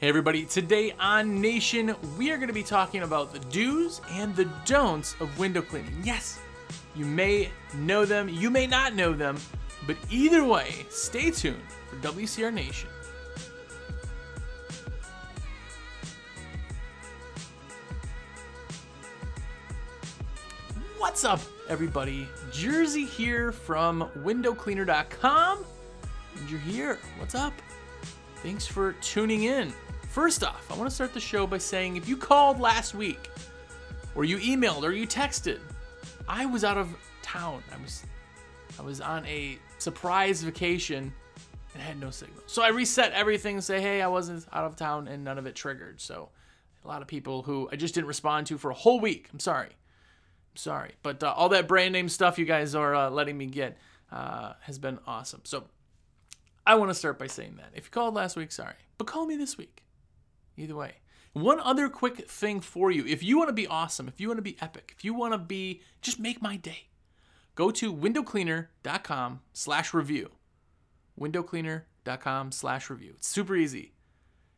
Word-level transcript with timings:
Hey, 0.00 0.08
everybody. 0.08 0.44
Today 0.44 0.94
on 1.00 1.40
Nation, 1.40 1.96
we 2.16 2.30
are 2.30 2.36
going 2.36 2.46
to 2.46 2.54
be 2.54 2.62
talking 2.62 3.02
about 3.02 3.32
the 3.32 3.40
do's 3.40 4.00
and 4.10 4.32
the 4.36 4.44
don'ts 4.64 5.16
of 5.18 5.36
window 5.40 5.60
cleaning. 5.60 6.00
Yes, 6.04 6.38
you 6.94 7.04
may 7.04 7.50
know 7.74 8.04
them, 8.04 8.28
you 8.28 8.48
may 8.48 8.68
not 8.68 8.94
know 8.94 9.12
them, 9.12 9.36
but 9.88 9.96
either 10.08 10.44
way, 10.44 10.86
stay 10.88 11.32
tuned 11.32 11.60
for 11.90 11.96
WCR 11.96 12.54
Nation. 12.54 12.88
What's 20.98 21.24
up, 21.24 21.40
everybody? 21.68 22.28
Jersey 22.52 23.04
here 23.04 23.50
from 23.50 24.08
windowcleaner.com. 24.18 25.64
And 26.36 26.48
you're 26.48 26.60
here. 26.60 27.00
What's 27.18 27.34
up? 27.34 27.52
Thanks 28.44 28.64
for 28.64 28.92
tuning 29.00 29.42
in. 29.42 29.72
First 30.08 30.42
off, 30.42 30.66
I 30.70 30.76
want 30.76 30.88
to 30.88 30.94
start 30.94 31.14
the 31.14 31.20
show 31.20 31.46
by 31.46 31.58
saying 31.58 31.96
if 31.96 32.08
you 32.08 32.16
called 32.16 32.60
last 32.60 32.94
week, 32.94 33.30
or 34.14 34.24
you 34.24 34.38
emailed, 34.38 34.82
or 34.82 34.92
you 34.92 35.06
texted, 35.06 35.60
I 36.26 36.46
was 36.46 36.64
out 36.64 36.76
of 36.76 36.88
town. 37.22 37.62
I 37.72 37.80
was 37.82 38.04
I 38.78 38.82
was 38.82 39.00
on 39.00 39.24
a 39.26 39.58
surprise 39.78 40.42
vacation 40.42 41.12
and 41.74 41.82
had 41.82 42.00
no 42.00 42.10
signal. 42.10 42.42
So 42.46 42.62
I 42.62 42.68
reset 42.68 43.12
everything 43.12 43.60
say, 43.60 43.80
hey, 43.80 44.02
I 44.02 44.08
wasn't 44.08 44.46
out 44.52 44.64
of 44.64 44.76
town 44.76 45.08
and 45.08 45.24
none 45.24 45.38
of 45.38 45.46
it 45.46 45.54
triggered. 45.54 46.00
So 46.00 46.30
a 46.84 46.88
lot 46.88 47.02
of 47.02 47.08
people 47.08 47.42
who 47.42 47.68
I 47.70 47.76
just 47.76 47.94
didn't 47.94 48.08
respond 48.08 48.46
to 48.48 48.58
for 48.58 48.70
a 48.70 48.74
whole 48.74 49.00
week. 49.00 49.28
I'm 49.32 49.40
sorry. 49.40 49.68
I'm 49.68 50.56
sorry. 50.56 50.92
But 51.02 51.22
uh, 51.22 51.32
all 51.36 51.50
that 51.50 51.68
brand 51.68 51.92
name 51.92 52.08
stuff 52.08 52.38
you 52.38 52.44
guys 52.44 52.74
are 52.74 52.94
uh, 52.94 53.10
letting 53.10 53.36
me 53.36 53.46
get 53.46 53.76
uh, 54.10 54.54
has 54.62 54.78
been 54.78 54.98
awesome. 55.06 55.42
So 55.44 55.64
I 56.66 56.74
want 56.76 56.90
to 56.90 56.94
start 56.94 57.18
by 57.18 57.26
saying 57.26 57.56
that. 57.58 57.70
If 57.74 57.84
you 57.84 57.90
called 57.90 58.14
last 58.14 58.36
week, 58.36 58.52
sorry. 58.52 58.74
But 58.96 59.06
call 59.06 59.26
me 59.26 59.36
this 59.36 59.58
week. 59.58 59.82
Either 60.58 60.74
way. 60.74 60.94
One 61.32 61.60
other 61.60 61.88
quick 61.88 62.28
thing 62.28 62.60
for 62.60 62.90
you. 62.90 63.06
If 63.06 63.22
you 63.22 63.38
want 63.38 63.48
to 63.48 63.54
be 63.54 63.66
awesome, 63.66 64.08
if 64.08 64.20
you 64.20 64.28
want 64.28 64.38
to 64.38 64.42
be 64.42 64.56
epic, 64.60 64.92
if 64.96 65.04
you 65.04 65.14
want 65.14 65.34
to 65.34 65.38
be, 65.38 65.82
just 66.02 66.18
make 66.18 66.42
my 66.42 66.56
day. 66.56 66.88
Go 67.54 67.70
to 67.70 67.94
windowcleaner.com 67.94 69.40
slash 69.52 69.94
review. 69.94 70.30
Windowcleaner.com 71.18 72.52
slash 72.52 72.90
review. 72.90 73.12
It's 73.16 73.28
super 73.28 73.56
easy. 73.56 73.92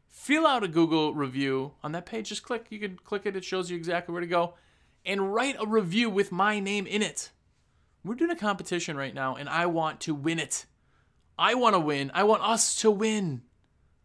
Fill 0.08 0.46
out 0.46 0.64
a 0.64 0.68
Google 0.68 1.14
review 1.14 1.72
on 1.82 1.92
that 1.92 2.06
page. 2.06 2.28
Just 2.28 2.42
click. 2.42 2.66
You 2.70 2.78
can 2.78 2.98
click 3.04 3.26
it. 3.26 3.36
It 3.36 3.44
shows 3.44 3.70
you 3.70 3.76
exactly 3.76 4.12
where 4.12 4.20
to 4.20 4.26
go. 4.26 4.54
And 5.04 5.34
write 5.34 5.56
a 5.58 5.66
review 5.66 6.10
with 6.10 6.30
my 6.30 6.60
name 6.60 6.86
in 6.86 7.02
it. 7.02 7.30
We're 8.04 8.14
doing 8.14 8.30
a 8.30 8.36
competition 8.36 8.96
right 8.96 9.14
now, 9.14 9.36
and 9.36 9.48
I 9.48 9.66
want 9.66 10.00
to 10.00 10.14
win 10.14 10.38
it. 10.38 10.66
I 11.38 11.54
want 11.54 11.74
to 11.74 11.80
win. 11.80 12.10
I 12.14 12.24
want 12.24 12.42
us 12.42 12.74
to 12.76 12.90
win. 12.90 13.42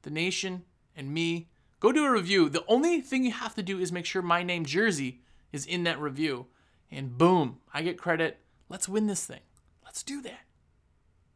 The 0.04 0.10
nation 0.10 0.64
and 0.96 1.14
me 1.14 1.50
Go 1.86 1.92
do 1.92 2.04
a 2.04 2.12
review. 2.12 2.50
The 2.50 2.66
only 2.68 3.00
thing 3.00 3.24
you 3.24 3.32
have 3.32 3.54
to 3.54 3.62
do 3.62 3.78
is 3.78 3.92
make 3.92 4.08
sure 4.08 4.24
my 4.24 4.42
name 4.42 4.66
Jersey 4.66 5.22
is 5.52 5.68
in 5.68 5.84
that 5.84 6.02
review. 6.02 6.48
And 6.90 7.16
boom, 7.16 7.60
I 7.72 7.84
get 7.84 7.96
credit. 7.96 8.40
Let's 8.70 8.90
win 8.90 9.06
this 9.06 9.24
thing. 9.24 9.42
Let's 9.84 10.02
do 10.02 10.20
that. 10.24 10.48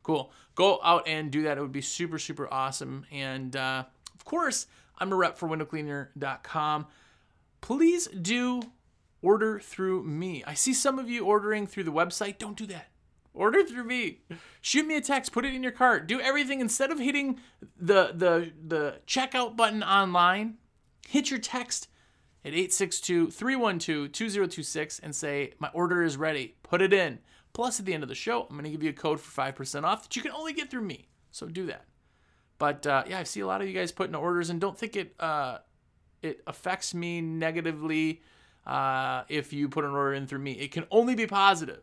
Cool. 0.02 0.32
Go 0.56 0.80
out 0.84 1.08
and 1.08 1.30
do 1.30 1.44
that. 1.44 1.60
It 1.60 1.62
would 1.62 1.72
be 1.72 1.82
super, 1.82 2.18
super 2.18 2.52
awesome. 2.52 3.06
And 3.12 3.56
uh, 3.56 3.84
of 4.16 4.26
course, 4.26 4.66
I'm 4.98 5.14
a 5.14 5.16
rep 5.16 5.38
for 5.38 5.48
windowcleaner.com. 5.48 6.88
Please 7.62 8.08
do 8.08 8.64
order 9.22 9.60
through 9.60 10.02
me. 10.02 10.44
I 10.48 10.56
see 10.56 10.74
some 10.74 10.98
of 10.98 11.12
you 11.12 11.26
ordering 11.26 11.68
through 11.68 11.84
the 11.84 11.92
website. 11.92 12.40
Don't 12.40 12.58
do 12.58 12.66
that. 12.66 12.88
Order 13.34 13.64
through 13.64 13.86
me. 13.86 14.20
Shoot 14.62 14.86
me 14.86 14.98
a 14.98 15.02
text. 15.02 15.32
Put 15.32 15.46
it 15.46 15.54
in 15.54 15.64
your 15.64 15.72
cart. 15.72 16.08
Do 16.08 16.20
everything 16.20 16.60
instead 16.60 16.92
of 16.92 17.00
hitting 17.00 17.40
the 17.78 18.12
the 18.14 18.52
the 18.66 19.00
checkout 19.08 19.56
button 19.56 19.84
online. 19.84 20.58
Hit 21.08 21.32
your 21.32 21.40
text 21.40 21.88
at 22.46 22.54
862-312-2026 22.54 25.00
and 25.02 25.16
say 25.16 25.54
my 25.60 25.70
order 25.74 26.04
is 26.04 26.18
ready. 26.18 26.56
Put 26.64 26.82
it 26.82 26.94
in. 26.94 27.20
Plus 27.54 27.80
at 27.80 27.86
the 27.86 27.94
end 27.94 28.04
of 28.04 28.10
the 28.10 28.16
show, 28.16 28.44
I'm 28.44 28.50
going 28.50 28.66
to 28.66 28.70
give 28.70 28.84
you 28.84 28.92
a 28.92 28.94
code 28.94 29.20
for 29.20 29.42
5% 29.42 29.84
off 29.84 30.04
that 30.04 30.16
you 30.16 30.22
can 30.22 30.32
only 30.32 30.54
get 30.54 30.70
through 30.70 30.84
me. 30.84 31.08
So 31.32 31.48
do 31.48 31.66
that. 31.66 31.86
But 32.60 32.86
uh, 32.86 33.04
yeah, 33.08 33.20
I 33.20 33.24
see 33.24 33.40
a 33.40 33.48
lot 33.48 33.62
of 33.62 33.68
you 33.68 33.74
guys 33.74 33.92
putting 33.92 34.16
orders 34.16 34.50
and 34.50 34.62
don't 34.62 34.78
think 34.78 34.96
it 34.96 35.16
uh, 35.20 35.60
it 36.22 36.42
affects 36.46 36.94
me 36.94 37.22
negatively 37.22 38.22
uh, 38.68 39.24
if 39.30 39.54
you 39.54 39.70
put 39.70 39.86
an 39.86 39.92
order 39.92 40.14
in 40.14 40.28
through 40.28 40.40
me. 40.40 40.52
It 40.54 40.72
can 40.72 40.86
only 40.92 41.16
be 41.16 41.26
positive. 41.26 41.82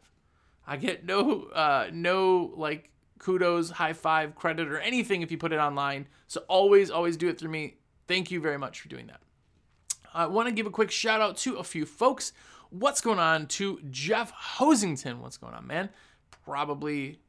I 0.67 0.77
get 0.77 1.05
no 1.05 1.43
uh, 1.45 1.89
no 1.93 2.53
like 2.57 2.91
kudos, 3.19 3.71
high 3.71 3.93
five, 3.93 4.35
credit, 4.35 4.69
or 4.69 4.79
anything 4.79 5.23
if 5.23 5.31
you 5.31 5.39
put 5.39 5.53
it 5.53 5.59
online. 5.59 6.09
So 6.27 6.43
always, 6.49 6.91
always 6.91 7.17
do 7.17 7.29
it 7.29 7.39
through 7.39 7.51
me. 7.51 7.77
Thank 8.07 8.31
you 8.31 8.41
very 8.41 8.59
much 8.59 8.81
for 8.81 8.89
doing 8.89 9.07
that. 9.07 9.21
I 10.15 10.27
want 10.27 10.49
to 10.49 10.53
give 10.55 10.67
a 10.67 10.71
quick 10.71 10.91
shout 10.91 11.21
out 11.21 11.37
to 11.39 11.57
a 11.57 11.65
few 11.65 11.85
folks. 11.85 12.33
What's 12.71 13.01
going 13.01 13.19
on 13.19 13.47
to 13.49 13.81
Jeff 13.91 14.33
Hosington? 14.33 15.19
What's 15.21 15.37
going 15.37 15.55
on, 15.55 15.67
man? 15.67 15.91
Probably 16.45 17.21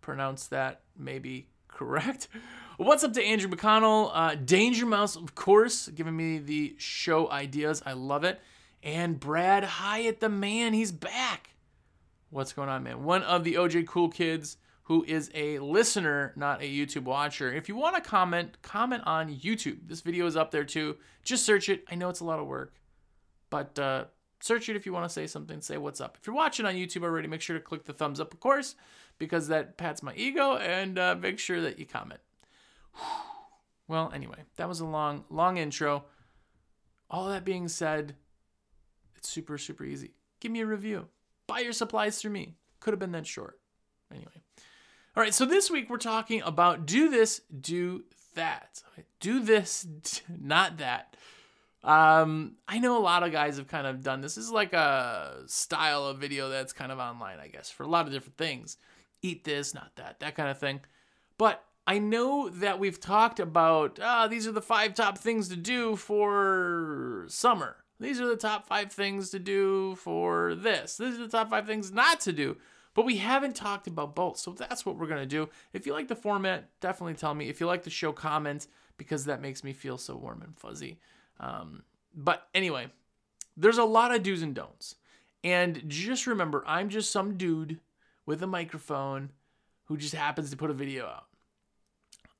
pronounced 0.00 0.50
that 0.50 0.80
maybe 0.96 1.48
correct. 1.68 2.28
What's 2.78 3.04
up 3.04 3.12
to 3.14 3.22
Andrew 3.22 3.50
McConnell? 3.50 4.10
Uh, 4.12 4.34
Danger 4.34 4.86
Mouse, 4.86 5.16
of 5.16 5.34
course, 5.34 5.88
giving 5.88 6.16
me 6.16 6.38
the 6.38 6.74
show 6.78 7.30
ideas. 7.30 7.82
I 7.86 7.92
love 7.92 8.24
it. 8.24 8.40
And 8.82 9.20
Brad 9.20 9.62
Hyatt, 9.62 10.20
the 10.20 10.28
man, 10.28 10.72
he's 10.72 10.90
back. 10.90 11.50
What's 12.32 12.54
going 12.54 12.70
on, 12.70 12.82
man? 12.82 13.04
One 13.04 13.22
of 13.24 13.44
the 13.44 13.56
OJ 13.56 13.86
Cool 13.86 14.08
Kids 14.08 14.56
who 14.84 15.04
is 15.06 15.30
a 15.34 15.58
listener, 15.58 16.32
not 16.34 16.62
a 16.62 16.64
YouTube 16.64 17.02
watcher. 17.02 17.52
If 17.52 17.68
you 17.68 17.76
want 17.76 17.94
to 17.94 18.00
comment, 18.00 18.56
comment 18.62 19.02
on 19.04 19.28
YouTube. 19.28 19.80
This 19.86 20.00
video 20.00 20.24
is 20.24 20.34
up 20.34 20.50
there 20.50 20.64
too. 20.64 20.96
Just 21.24 21.44
search 21.44 21.68
it. 21.68 21.84
I 21.90 21.94
know 21.94 22.08
it's 22.08 22.20
a 22.20 22.24
lot 22.24 22.38
of 22.38 22.46
work, 22.46 22.72
but 23.50 23.78
uh, 23.78 24.06
search 24.40 24.70
it 24.70 24.76
if 24.76 24.86
you 24.86 24.94
want 24.94 25.04
to 25.04 25.12
say 25.12 25.26
something. 25.26 25.60
Say 25.60 25.76
what's 25.76 26.00
up. 26.00 26.16
If 26.18 26.26
you're 26.26 26.34
watching 26.34 26.64
on 26.64 26.72
YouTube 26.72 27.02
already, 27.02 27.28
make 27.28 27.42
sure 27.42 27.58
to 27.58 27.62
click 27.62 27.84
the 27.84 27.92
thumbs 27.92 28.18
up, 28.18 28.32
of 28.32 28.40
course, 28.40 28.76
because 29.18 29.48
that 29.48 29.76
pats 29.76 30.02
my 30.02 30.14
ego, 30.14 30.56
and 30.56 30.98
uh, 30.98 31.14
make 31.20 31.38
sure 31.38 31.60
that 31.60 31.78
you 31.78 31.84
comment. 31.84 32.20
Well, 33.88 34.10
anyway, 34.14 34.44
that 34.56 34.68
was 34.68 34.80
a 34.80 34.86
long, 34.86 35.24
long 35.28 35.58
intro. 35.58 36.04
All 37.10 37.28
that 37.28 37.44
being 37.44 37.68
said, 37.68 38.14
it's 39.16 39.28
super, 39.28 39.58
super 39.58 39.84
easy. 39.84 40.12
Give 40.40 40.50
me 40.50 40.60
a 40.60 40.66
review 40.66 41.08
buy 41.46 41.60
your 41.60 41.72
supplies 41.72 42.20
through 42.20 42.32
me. 42.32 42.56
Could 42.80 42.92
have 42.92 43.00
been 43.00 43.12
that 43.12 43.26
short. 43.26 43.60
Anyway. 44.10 44.42
All 45.16 45.22
right, 45.22 45.34
so 45.34 45.44
this 45.44 45.70
week 45.70 45.90
we're 45.90 45.98
talking 45.98 46.42
about 46.42 46.86
do 46.86 47.10
this, 47.10 47.42
do 47.60 48.04
that. 48.34 48.82
Do 49.20 49.40
this, 49.40 49.86
not 50.28 50.78
that. 50.78 51.16
Um, 51.84 52.56
I 52.68 52.78
know 52.78 52.96
a 52.96 53.00
lot 53.02 53.22
of 53.22 53.32
guys 53.32 53.56
have 53.56 53.66
kind 53.66 53.86
of 53.86 54.02
done 54.02 54.20
this. 54.20 54.36
This 54.36 54.44
is 54.44 54.50
like 54.50 54.72
a 54.72 55.42
style 55.46 56.06
of 56.06 56.18
video 56.18 56.48
that's 56.48 56.72
kind 56.72 56.92
of 56.92 56.98
online, 56.98 57.38
I 57.40 57.48
guess, 57.48 57.70
for 57.70 57.82
a 57.82 57.88
lot 57.88 58.06
of 58.06 58.12
different 58.12 58.36
things. 58.36 58.76
Eat 59.20 59.44
this, 59.44 59.74
not 59.74 59.90
that, 59.96 60.20
that 60.20 60.34
kind 60.36 60.48
of 60.48 60.58
thing. 60.58 60.80
But 61.38 61.64
I 61.86 61.98
know 61.98 62.48
that 62.48 62.78
we've 62.78 63.00
talked 63.00 63.40
about 63.40 63.98
ah, 64.00 64.28
these 64.28 64.46
are 64.46 64.52
the 64.52 64.62
five 64.62 64.94
top 64.94 65.18
things 65.18 65.48
to 65.48 65.56
do 65.56 65.96
for 65.96 67.24
summer. 67.28 67.81
These 68.02 68.20
are 68.20 68.26
the 68.26 68.36
top 68.36 68.66
five 68.66 68.92
things 68.92 69.30
to 69.30 69.38
do 69.38 69.94
for 69.94 70.54
this. 70.54 70.96
These 70.96 71.14
are 71.14 71.22
the 71.22 71.28
top 71.28 71.50
five 71.50 71.66
things 71.66 71.92
not 71.92 72.20
to 72.20 72.32
do. 72.32 72.56
But 72.94 73.06
we 73.06 73.16
haven't 73.16 73.56
talked 73.56 73.86
about 73.86 74.14
both. 74.14 74.38
So 74.38 74.50
that's 74.50 74.84
what 74.84 74.98
we're 74.98 75.06
going 75.06 75.22
to 75.22 75.26
do. 75.26 75.48
If 75.72 75.86
you 75.86 75.92
like 75.92 76.08
the 76.08 76.16
format, 76.16 76.68
definitely 76.80 77.14
tell 77.14 77.34
me. 77.34 77.48
If 77.48 77.60
you 77.60 77.66
like 77.66 77.84
the 77.84 77.90
show, 77.90 78.12
comment 78.12 78.66
because 78.98 79.24
that 79.24 79.40
makes 79.40 79.64
me 79.64 79.72
feel 79.72 79.96
so 79.98 80.16
warm 80.16 80.42
and 80.42 80.58
fuzzy. 80.58 80.98
Um, 81.40 81.84
but 82.14 82.48
anyway, 82.54 82.88
there's 83.56 83.78
a 83.78 83.84
lot 83.84 84.14
of 84.14 84.22
do's 84.22 84.42
and 84.42 84.54
don'ts. 84.54 84.96
And 85.44 85.82
just 85.88 86.26
remember, 86.26 86.62
I'm 86.66 86.88
just 86.88 87.10
some 87.10 87.36
dude 87.36 87.80
with 88.26 88.42
a 88.42 88.46
microphone 88.46 89.30
who 89.84 89.96
just 89.96 90.14
happens 90.14 90.50
to 90.50 90.56
put 90.56 90.70
a 90.70 90.74
video 90.74 91.06
out. 91.06 91.26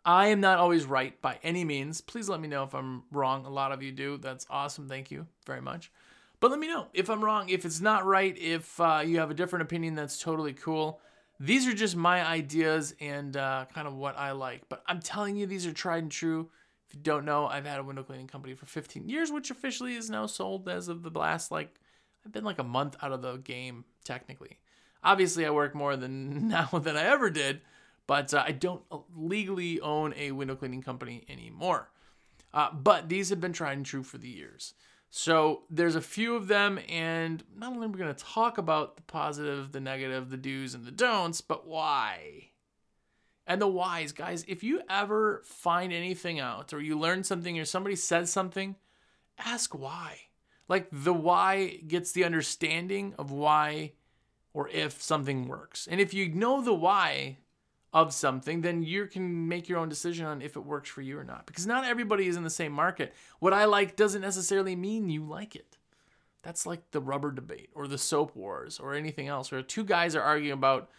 I 0.04 0.28
am 0.28 0.40
not 0.40 0.58
always 0.58 0.84
right 0.84 1.20
by 1.22 1.38
any 1.42 1.64
means. 1.64 2.00
Please 2.00 2.28
let 2.28 2.40
me 2.40 2.48
know 2.48 2.64
if 2.64 2.74
I'm 2.74 3.04
wrong. 3.12 3.46
A 3.46 3.50
lot 3.50 3.72
of 3.72 3.82
you 3.82 3.92
do. 3.92 4.18
That's 4.18 4.46
awesome. 4.50 4.88
Thank 4.88 5.10
you 5.10 5.26
very 5.46 5.60
much. 5.60 5.92
But 6.40 6.50
let 6.50 6.58
me 6.58 6.66
know 6.66 6.88
if 6.92 7.08
I'm 7.08 7.22
wrong, 7.22 7.48
if 7.50 7.64
it's 7.64 7.80
not 7.80 8.04
right, 8.04 8.36
if 8.36 8.80
uh, 8.80 9.02
you 9.04 9.20
have 9.20 9.30
a 9.30 9.34
different 9.34 9.62
opinion, 9.62 9.94
that's 9.94 10.18
totally 10.20 10.52
cool. 10.52 11.00
These 11.38 11.68
are 11.68 11.72
just 11.72 11.94
my 11.94 12.26
ideas 12.26 12.96
and 13.00 13.36
uh, 13.36 13.66
kind 13.72 13.86
of 13.86 13.94
what 13.94 14.18
I 14.18 14.32
like. 14.32 14.68
But 14.68 14.82
I'm 14.88 14.98
telling 14.98 15.36
you, 15.36 15.46
these 15.46 15.66
are 15.66 15.72
tried 15.72 16.02
and 16.02 16.10
true. 16.10 16.50
If 16.88 16.94
you 16.96 17.00
don't 17.00 17.24
know, 17.24 17.46
I've 17.46 17.64
had 17.64 17.78
a 17.78 17.84
window 17.84 18.02
cleaning 18.02 18.26
company 18.26 18.54
for 18.54 18.66
15 18.66 19.08
years, 19.08 19.30
which 19.30 19.52
officially 19.52 19.94
is 19.94 20.10
now 20.10 20.26
sold 20.26 20.68
as 20.68 20.88
of 20.88 21.04
the 21.04 21.16
last, 21.16 21.52
like, 21.52 21.80
I've 22.26 22.32
been 22.32 22.44
like 22.44 22.58
a 22.58 22.64
month 22.64 22.96
out 23.02 23.12
of 23.12 23.22
the 23.22 23.36
game, 23.36 23.84
technically. 24.04 24.58
Obviously, 25.04 25.46
I 25.46 25.50
work 25.50 25.76
more 25.76 25.96
than 25.96 26.48
now 26.48 26.66
than 26.72 26.96
I 26.96 27.04
ever 27.04 27.30
did 27.30 27.60
but 28.12 28.34
uh, 28.34 28.44
I 28.46 28.52
don't 28.52 28.82
legally 29.16 29.80
own 29.80 30.12
a 30.18 30.32
window 30.32 30.54
cleaning 30.54 30.82
company 30.82 31.24
anymore. 31.30 31.88
Uh, 32.52 32.70
but 32.70 33.08
these 33.08 33.30
have 33.30 33.40
been 33.40 33.54
tried 33.54 33.78
and 33.78 33.86
true 33.86 34.02
for 34.02 34.18
the 34.18 34.28
years. 34.28 34.74
So 35.08 35.62
there's 35.70 35.94
a 35.94 36.02
few 36.02 36.36
of 36.36 36.46
them, 36.46 36.78
and 36.90 37.42
not 37.56 37.72
only 37.72 37.86
are 37.86 37.88
we 37.88 37.98
going 37.98 38.14
to 38.14 38.22
talk 38.22 38.58
about 38.58 38.96
the 38.96 39.02
positive, 39.04 39.72
the 39.72 39.80
negative, 39.80 40.28
the 40.28 40.36
do's, 40.36 40.74
and 40.74 40.84
the 40.84 40.90
don'ts, 40.90 41.40
but 41.40 41.66
why. 41.66 42.50
and 43.46 43.60
the 43.60 43.68
whys, 43.68 44.12
guys. 44.12 44.44
If 44.46 44.62
you 44.62 44.82
ever 44.88 45.42
find 45.44 45.92
anything 45.92 46.40
out 46.40 46.72
or 46.72 46.80
you 46.80 46.98
learn 46.98 47.24
something 47.24 47.58
or 47.58 47.64
somebody 47.64 47.96
says 47.96 48.30
something, 48.30 48.76
ask 49.38 49.74
why. 49.74 50.18
Like 50.68 50.88
the 50.92 51.12
why 51.12 51.80
gets 51.86 52.12
the 52.12 52.24
understanding 52.24 53.14
of 53.18 53.30
why 53.30 53.92
or 54.54 54.68
if 54.68 55.02
something 55.02 55.48
works. 55.48 55.88
And 55.90 56.00
if 56.00 56.14
you 56.14 56.28
know 56.28 56.62
the 56.62 56.74
why 56.74 57.38
of 57.92 58.12
something, 58.12 58.62
then 58.62 58.82
you 58.82 59.06
can 59.06 59.48
make 59.48 59.68
your 59.68 59.78
own 59.78 59.88
decision 59.88 60.24
on 60.24 60.40
if 60.40 60.56
it 60.56 60.64
works 60.64 60.88
for 60.88 61.02
you 61.02 61.18
or 61.18 61.24
not. 61.24 61.46
Because 61.46 61.66
not 61.66 61.84
everybody 61.84 62.26
is 62.26 62.36
in 62.36 62.44
the 62.44 62.50
same 62.50 62.72
market. 62.72 63.14
What 63.38 63.52
I 63.52 63.66
like 63.66 63.96
doesn't 63.96 64.22
necessarily 64.22 64.74
mean 64.74 65.10
you 65.10 65.24
like 65.24 65.54
it. 65.54 65.76
That's 66.42 66.66
like 66.66 66.90
the 66.90 67.00
rubber 67.00 67.30
debate 67.30 67.70
or 67.74 67.86
the 67.86 67.98
soap 67.98 68.34
wars 68.34 68.80
or 68.80 68.94
anything 68.94 69.28
else 69.28 69.52
where 69.52 69.62
two 69.62 69.84
guys 69.84 70.16
are 70.16 70.22
arguing 70.22 70.54
about 70.54 70.90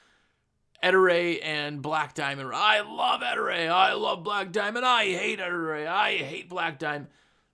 Ettore 0.81 1.40
and 1.44 1.81
Black 1.81 2.13
Diamond. 2.13 2.51
I 2.54 2.81
love 2.81 3.22
Ettore. 3.22 3.69
I 3.69 3.94
love 3.94 4.24
Black 4.24 4.51
Diamond. 4.51 4.86
I 4.86 5.06
hate 5.06 5.40
Ettore. 5.40 5.88
I 5.88 6.18
hate 6.18 6.48
Black 6.48 6.78
Diamond. 6.78 7.07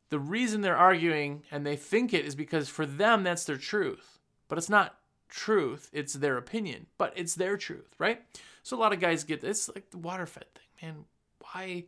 The 0.10 0.20
reason 0.20 0.62
they're 0.62 0.78
arguing 0.78 1.44
and 1.50 1.66
they 1.66 1.76
think 1.76 2.14
it 2.14 2.26
is 2.26 2.36
because 2.36 2.68
for 2.68 2.86
them 2.86 3.24
that's 3.24 3.46
their 3.46 3.58
truth. 3.58 4.20
But 4.48 4.58
it's 4.58 4.70
not 4.70 5.00
truth, 5.30 5.90
it's 5.94 6.14
their 6.14 6.38
opinion, 6.38 6.88
but 6.98 7.14
it's 7.16 7.36
their 7.36 7.56
truth, 7.56 7.94
right? 8.00 8.22
So 8.70 8.78
a 8.78 8.80
lot 8.80 8.94
of 8.94 9.00
guys 9.00 9.24
get 9.24 9.42
this 9.42 9.68
like 9.74 9.90
the 9.90 9.98
water 9.98 10.28
fed 10.28 10.46
thing. 10.54 10.66
Man, 10.84 11.06
why 11.40 11.86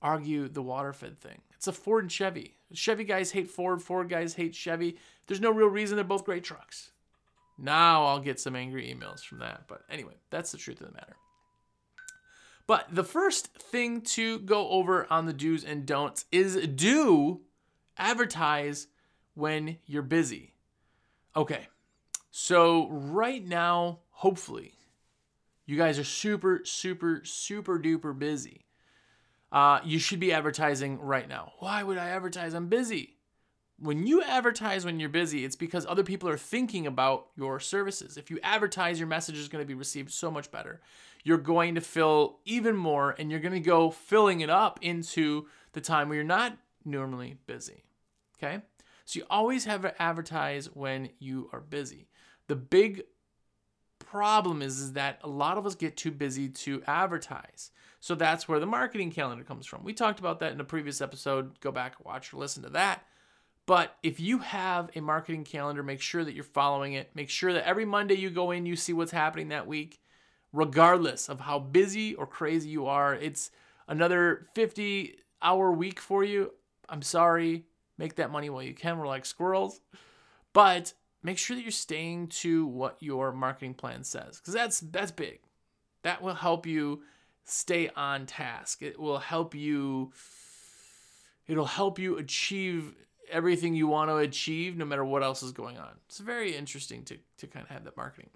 argue 0.00 0.46
the 0.46 0.62
water 0.62 0.92
fed 0.92 1.18
thing? 1.20 1.40
It's 1.56 1.66
a 1.66 1.72
Ford 1.72 2.04
and 2.04 2.12
Chevy. 2.12 2.54
Chevy 2.72 3.02
guys 3.02 3.32
hate 3.32 3.50
Ford, 3.50 3.82
Ford 3.82 4.08
guys 4.08 4.34
hate 4.34 4.54
Chevy. 4.54 4.96
There's 5.26 5.40
no 5.40 5.50
real 5.50 5.66
reason 5.66 5.96
they're 5.96 6.04
both 6.04 6.24
great 6.24 6.44
trucks. 6.44 6.92
Now 7.58 8.04
I'll 8.04 8.20
get 8.20 8.38
some 8.38 8.54
angry 8.54 8.94
emails 8.94 9.24
from 9.24 9.40
that. 9.40 9.64
But 9.66 9.82
anyway, 9.90 10.12
that's 10.30 10.52
the 10.52 10.58
truth 10.58 10.80
of 10.80 10.86
the 10.86 10.92
matter. 10.92 11.16
But 12.68 12.94
the 12.94 13.02
first 13.02 13.52
thing 13.52 14.00
to 14.02 14.38
go 14.38 14.68
over 14.68 15.08
on 15.10 15.26
the 15.26 15.32
do's 15.32 15.64
and 15.64 15.84
don'ts 15.84 16.26
is 16.30 16.54
do 16.68 17.40
advertise 17.98 18.86
when 19.34 19.78
you're 19.84 20.02
busy. 20.02 20.52
Okay, 21.34 21.66
so 22.30 22.88
right 22.88 23.44
now, 23.44 23.98
hopefully, 24.10 24.74
you 25.70 25.76
guys 25.76 25.98
are 25.98 26.04
super, 26.04 26.60
super, 26.64 27.20
super 27.24 27.78
duper 27.78 28.18
busy. 28.18 28.66
Uh, 29.52 29.80
you 29.84 29.98
should 29.98 30.20
be 30.20 30.32
advertising 30.32 31.00
right 31.00 31.28
now. 31.28 31.52
Why 31.58 31.82
would 31.82 31.98
I 31.98 32.08
advertise? 32.08 32.54
I'm 32.54 32.68
busy 32.68 33.16
when 33.80 34.06
you 34.06 34.22
advertise 34.22 34.84
when 34.84 35.00
you're 35.00 35.08
busy, 35.08 35.44
it's 35.44 35.56
because 35.56 35.86
other 35.86 36.04
people 36.04 36.28
are 36.28 36.36
thinking 36.36 36.86
about 36.86 37.28
your 37.34 37.58
services. 37.58 38.18
If 38.18 38.30
you 38.30 38.38
advertise, 38.42 39.00
your 39.00 39.08
message 39.08 39.38
is 39.38 39.48
going 39.48 39.62
to 39.62 39.66
be 39.66 39.74
received 39.74 40.12
so 40.12 40.30
much 40.30 40.50
better. 40.50 40.80
You're 41.24 41.38
going 41.38 41.74
to 41.74 41.80
fill 41.80 42.40
even 42.44 42.76
more 42.76 43.14
and 43.18 43.30
you're 43.30 43.40
going 43.40 43.54
to 43.54 43.60
go 43.60 43.90
filling 43.90 44.42
it 44.42 44.50
up 44.50 44.78
into 44.82 45.46
the 45.72 45.80
time 45.80 46.08
where 46.08 46.16
you're 46.16 46.24
not 46.24 46.58
normally 46.84 47.38
busy. 47.46 47.84
Okay? 48.38 48.60
So 49.06 49.20
you 49.20 49.26
always 49.30 49.64
have 49.64 49.82
to 49.82 50.00
advertise 50.00 50.66
when 50.66 51.10
you 51.18 51.48
are 51.52 51.60
busy. 51.60 52.06
The 52.48 52.56
big 52.56 53.04
problem 54.10 54.60
is, 54.60 54.80
is 54.80 54.92
that 54.94 55.20
a 55.22 55.28
lot 55.28 55.56
of 55.56 55.66
us 55.66 55.76
get 55.76 55.96
too 55.96 56.10
busy 56.10 56.48
to 56.48 56.82
advertise. 56.86 57.70
So 58.00 58.14
that's 58.14 58.48
where 58.48 58.58
the 58.58 58.66
marketing 58.66 59.12
calendar 59.12 59.44
comes 59.44 59.66
from. 59.66 59.84
We 59.84 59.92
talked 59.92 60.18
about 60.18 60.40
that 60.40 60.52
in 60.52 60.60
a 60.60 60.64
previous 60.64 61.00
episode. 61.00 61.60
Go 61.60 61.70
back, 61.70 62.04
watch, 62.04 62.32
or 62.32 62.38
listen 62.38 62.62
to 62.64 62.70
that. 62.70 63.04
But 63.66 63.96
if 64.02 64.18
you 64.18 64.38
have 64.38 64.90
a 64.96 65.00
marketing 65.00 65.44
calendar, 65.44 65.84
make 65.84 66.00
sure 66.00 66.24
that 66.24 66.34
you're 66.34 66.42
following 66.42 66.94
it. 66.94 67.10
Make 67.14 67.30
sure 67.30 67.52
that 67.52 67.66
every 67.66 67.84
Monday 67.84 68.16
you 68.16 68.30
go 68.30 68.50
in, 68.50 68.66
you 68.66 68.74
see 68.74 68.92
what's 68.92 69.12
happening 69.12 69.48
that 69.50 69.68
week, 69.68 70.00
regardless 70.52 71.28
of 71.28 71.40
how 71.40 71.60
busy 71.60 72.14
or 72.16 72.26
crazy 72.26 72.68
you 72.68 72.86
are. 72.86 73.14
It's 73.14 73.52
another 73.86 74.48
50 74.54 75.18
hour 75.40 75.70
week 75.70 76.00
for 76.00 76.24
you. 76.24 76.52
I'm 76.88 77.02
sorry. 77.02 77.64
Make 77.96 78.16
that 78.16 78.32
money 78.32 78.50
while 78.50 78.62
you 78.62 78.74
can. 78.74 78.98
We're 78.98 79.06
like 79.06 79.24
squirrels. 79.24 79.80
But 80.52 80.94
make 81.22 81.38
sure 81.38 81.56
that 81.56 81.62
you're 81.62 81.70
staying 81.70 82.28
to 82.28 82.66
what 82.66 82.96
your 83.00 83.32
marketing 83.32 83.74
plan 83.74 84.04
says 84.04 84.38
because 84.38 84.54
that's 84.54 84.80
that's 84.80 85.10
big. 85.10 85.40
That 86.02 86.22
will 86.22 86.34
help 86.34 86.66
you 86.66 87.02
stay 87.44 87.90
on 87.96 88.26
task. 88.26 88.82
It 88.82 88.98
will 88.98 89.18
help 89.18 89.54
you 89.54 90.12
it'll 91.46 91.64
help 91.66 91.98
you 91.98 92.16
achieve 92.16 92.94
everything 93.30 93.74
you 93.74 93.86
want 93.86 94.10
to 94.10 94.16
achieve 94.16 94.76
no 94.76 94.84
matter 94.84 95.04
what 95.04 95.22
else 95.22 95.42
is 95.42 95.52
going 95.52 95.78
on. 95.78 95.90
It's 96.06 96.18
very 96.18 96.56
interesting 96.56 97.04
to, 97.04 97.18
to 97.38 97.46
kind 97.46 97.64
of 97.64 97.70
have 97.70 97.84
that 97.84 97.96
marketing. 97.96 98.30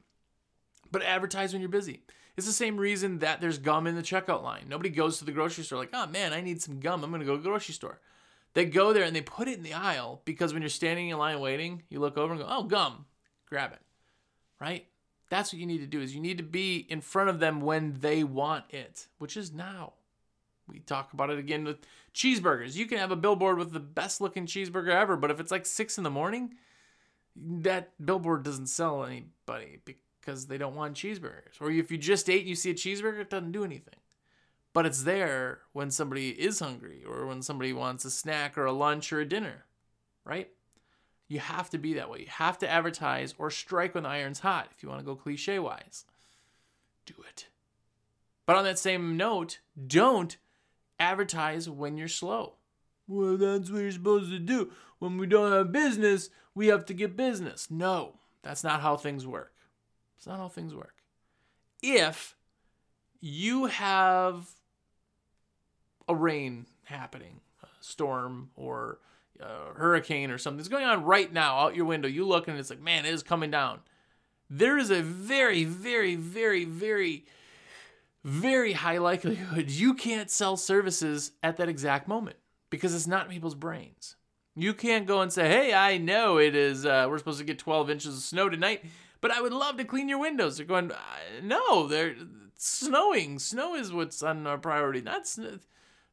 But 0.91 1.03
advertise 1.03 1.53
when 1.53 1.61
you're 1.61 1.69
busy. 1.69 2.03
It's 2.37 2.47
the 2.47 2.53
same 2.53 2.77
reason 2.77 3.21
that 3.21 3.41
there's 3.41 3.59
gum 3.59 3.87
in 3.87 3.95
the 3.95 4.03
checkout 4.03 4.43
line. 4.43 4.67
Nobody 4.69 4.91
goes 4.91 5.19
to 5.19 5.25
the 5.25 5.33
grocery 5.33 5.65
store 5.65 5.79
like, 5.79 5.91
oh 5.93 6.07
man, 6.07 6.33
I 6.33 6.41
need 6.41 6.61
some 6.61 6.81
gum. 6.81 7.05
I'm 7.05 7.11
going 7.11 7.21
to 7.21 7.27
go 7.27 7.37
to 7.37 7.43
the 7.43 7.49
grocery 7.49 7.75
store. 7.75 8.01
They 8.55 8.65
go 8.65 8.93
there 8.93 9.05
and 9.05 9.15
they 9.15 9.21
put 9.21 9.49
it 9.49 9.59
in 9.59 9.65
the 9.65 9.75
aisle 9.75 10.23
because 10.25 10.53
when 10.53 10.62
you're 10.62 10.69
standing 10.69 11.09
in 11.09 11.19
line 11.19 11.41
waiting, 11.41 11.83
you 11.89 12.01
look 12.01 12.17
over 12.17 12.33
and 12.33 12.43
go, 12.43 12.49
oh, 12.49 12.62
gum, 12.62 13.05
grab 13.49 13.73
it. 13.73 13.81
Right? 14.61 14.87
That's 15.29 15.53
what 15.53 15.61
you 15.61 15.67
need 15.67 15.79
to 15.79 15.87
do 15.87 16.01
is 16.01 16.15
you 16.15 16.21
need 16.21 16.39
to 16.39 16.45
be 16.45 16.87
in 16.89 17.01
front 17.01 17.31
of 17.31 17.41
them 17.41 17.61
when 17.61 17.99
they 18.01 18.23
want 18.23 18.65
it, 18.71 19.09
which 19.19 19.37
is 19.37 19.53
now. 19.53 19.95
We 20.69 20.79
talk 20.79 21.12
about 21.12 21.31
it 21.31 21.39
again 21.39 21.65
with 21.65 21.79
cheeseburgers. 22.15 22.77
You 22.77 22.87
can 22.87 22.99
have 22.99 23.11
a 23.11 23.17
billboard 23.17 23.59
with 23.59 23.73
the 23.73 23.81
best 23.81 24.21
looking 24.21 24.47
cheeseburger 24.47 24.95
ever, 24.95 25.17
but 25.17 25.31
if 25.31 25.41
it's 25.41 25.51
like 25.51 25.67
six 25.67 25.99
in 25.99 26.05
the 26.05 26.11
morning, 26.11 26.55
that 27.37 27.93
billboard 28.05 28.45
doesn't 28.45 28.69
sell 28.69 29.05
anybody 29.05 29.81
because 29.85 30.47
they 30.47 30.56
don't 30.56 30.77
want 30.77 30.95
cheeseburgers. 30.95 31.61
Or 31.61 31.71
if 31.71 31.91
you 31.91 31.99
just 31.99 32.31
ate 32.31 32.41
and 32.41 32.49
you 32.49 32.55
see 32.55 32.71
a 32.71 32.75
cheeseburger, 32.75 33.21
it 33.21 33.31
doesn't 33.31 33.53
do 33.53 33.65
anything. 33.65 33.97
But 34.75 34.87
it's 34.87 35.05
there 35.05 35.61
when 35.73 35.91
somebody 35.91 36.31
is 36.31 36.59
hungry 36.59 37.05
or 37.09 37.26
when 37.26 37.41
somebody 37.41 37.73
wants 37.73 38.05
a 38.05 38.11
snack 38.11 38.59
or 38.59 38.67
a 38.67 38.73
lunch 38.73 39.12
or 39.12 39.21
a 39.21 39.29
dinner, 39.29 39.65
right? 40.25 40.50
You 41.29 41.38
have 41.38 41.71
to 41.71 41.79
be 41.79 41.94
that 41.94 42.11
way. 42.11 42.21
You 42.21 42.26
have 42.29 42.59
to 42.59 42.69
advertise 42.69 43.35
or 43.38 43.50
strike 43.50 43.94
when 43.94 44.03
the 44.03 44.11
iron's 44.11 44.41
hot 44.41 44.69
if 44.76 44.82
you 44.82 44.88
want 44.88 45.00
to 45.00 45.06
go 45.06 45.15
cliche 45.15 45.59
wise. 45.59 46.05
Do 47.06 47.15
it. 47.29 47.47
But 48.47 48.56
on 48.56 48.65
that 48.65 48.79
same 48.79 49.17
note, 49.17 49.61
don't 49.87 50.37
advertise 50.99 51.70
when 51.70 51.97
you're 51.97 52.09
slow. 52.09 52.55
Well, 53.06 53.37
that's 53.37 53.70
what 53.70 53.82
you're 53.82 53.93
supposed 53.93 54.31
to 54.31 54.38
do. 54.38 54.73
When 54.99 55.19
we 55.19 55.27
don't 55.27 55.53
have 55.53 55.73
business, 55.73 56.31
we 56.55 56.67
have 56.67 56.85
to 56.87 56.94
get 56.94 57.17
business. 57.17 57.70
No, 57.70 58.15
that's 58.43 58.65
not 58.65 58.81
how 58.81 58.97
things 58.97 59.27
work. 59.27 59.55
It's 60.17 60.27
not 60.27 60.38
how 60.38 60.49
things 60.49 60.75
work. 60.75 60.97
If 61.82 62.35
you 63.20 63.67
have 63.67 64.49
a 66.09 66.15
rain 66.15 66.67
happening, 66.85 67.41
a 67.62 67.67
storm 67.81 68.51
or 68.56 68.99
a 69.41 69.75
hurricane 69.75 70.31
or 70.31 70.39
something 70.39 70.58
that's 70.58 70.69
going 70.69 70.84
on 70.84 71.05
right 71.05 71.32
now 71.32 71.58
out 71.58 71.75
your 71.75 71.84
window, 71.84 72.08
you 72.08 72.27
look 72.27 72.49
and 72.49 72.58
it's 72.58 72.70
like, 72.70 72.81
man, 72.81 73.05
it 73.05 73.13
is 73.13 73.23
coming 73.23 73.51
down. 73.51 73.81
There 74.51 74.79
is 74.79 74.91
a 74.91 75.03
very, 75.03 75.65
very, 75.65 76.15
very, 76.15 76.65
very 76.65 77.25
very 78.25 78.73
high 78.73 78.99
likelihood 78.99 79.70
you 79.70 79.94
can't 79.94 80.31
sell 80.31 80.56
services 80.56 81.32
at 81.43 81.58
that 81.58 81.69
exact 81.69 82.08
moment 82.08 82.37
because 82.70 82.94
it's 82.94 83.06
not 83.06 83.27
in 83.27 83.32
people's 83.32 83.55
brains. 83.55 84.17
You 84.56 84.73
can't 84.73 85.06
go 85.06 85.20
and 85.20 85.32
say, 85.32 85.49
"Hey, 85.49 85.75
I 85.75 85.99
know 85.99 86.39
it 86.39 86.55
is. 86.55 86.87
Uh, 86.87 87.06
we're 87.08 87.19
supposed 87.19 87.39
to 87.39 87.44
get 87.44 87.58
12 87.58 87.91
inches 87.91 88.17
of 88.17 88.23
snow 88.23 88.49
tonight, 88.49 88.84
but 89.20 89.31
I 89.31 89.41
would 89.41 89.53
love 89.53 89.77
to 89.77 89.84
clean 89.84 90.08
your 90.08 90.19
windows." 90.19 90.56
They're 90.56 90.67
going, 90.67 90.93
uh, 90.93 90.96
"No, 91.43 91.87
they're 91.87 92.15
snowing. 92.56 93.41
Snow 93.41 93.75
is 93.75 93.93
what's 93.93 94.23
on 94.23 94.46
our 94.46 94.58
priority. 94.58 95.01
Not 95.01 95.27
sn-. 95.27 95.61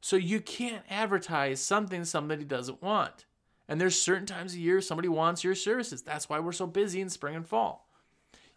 So 0.01 0.15
you 0.15 0.41
can't 0.41 0.83
advertise 0.89 1.61
something 1.61 2.03
somebody 2.03 2.43
doesn't 2.43 2.81
want. 2.81 3.25
And 3.67 3.79
there's 3.79 3.99
certain 3.99 4.25
times 4.25 4.53
of 4.53 4.59
year 4.59 4.81
somebody 4.81 5.07
wants 5.07 5.43
your 5.43 5.55
services. 5.55 6.01
That's 6.01 6.27
why 6.27 6.39
we're 6.39 6.51
so 6.51 6.67
busy 6.67 6.99
in 6.99 7.09
spring 7.09 7.35
and 7.35 7.47
fall 7.47 7.87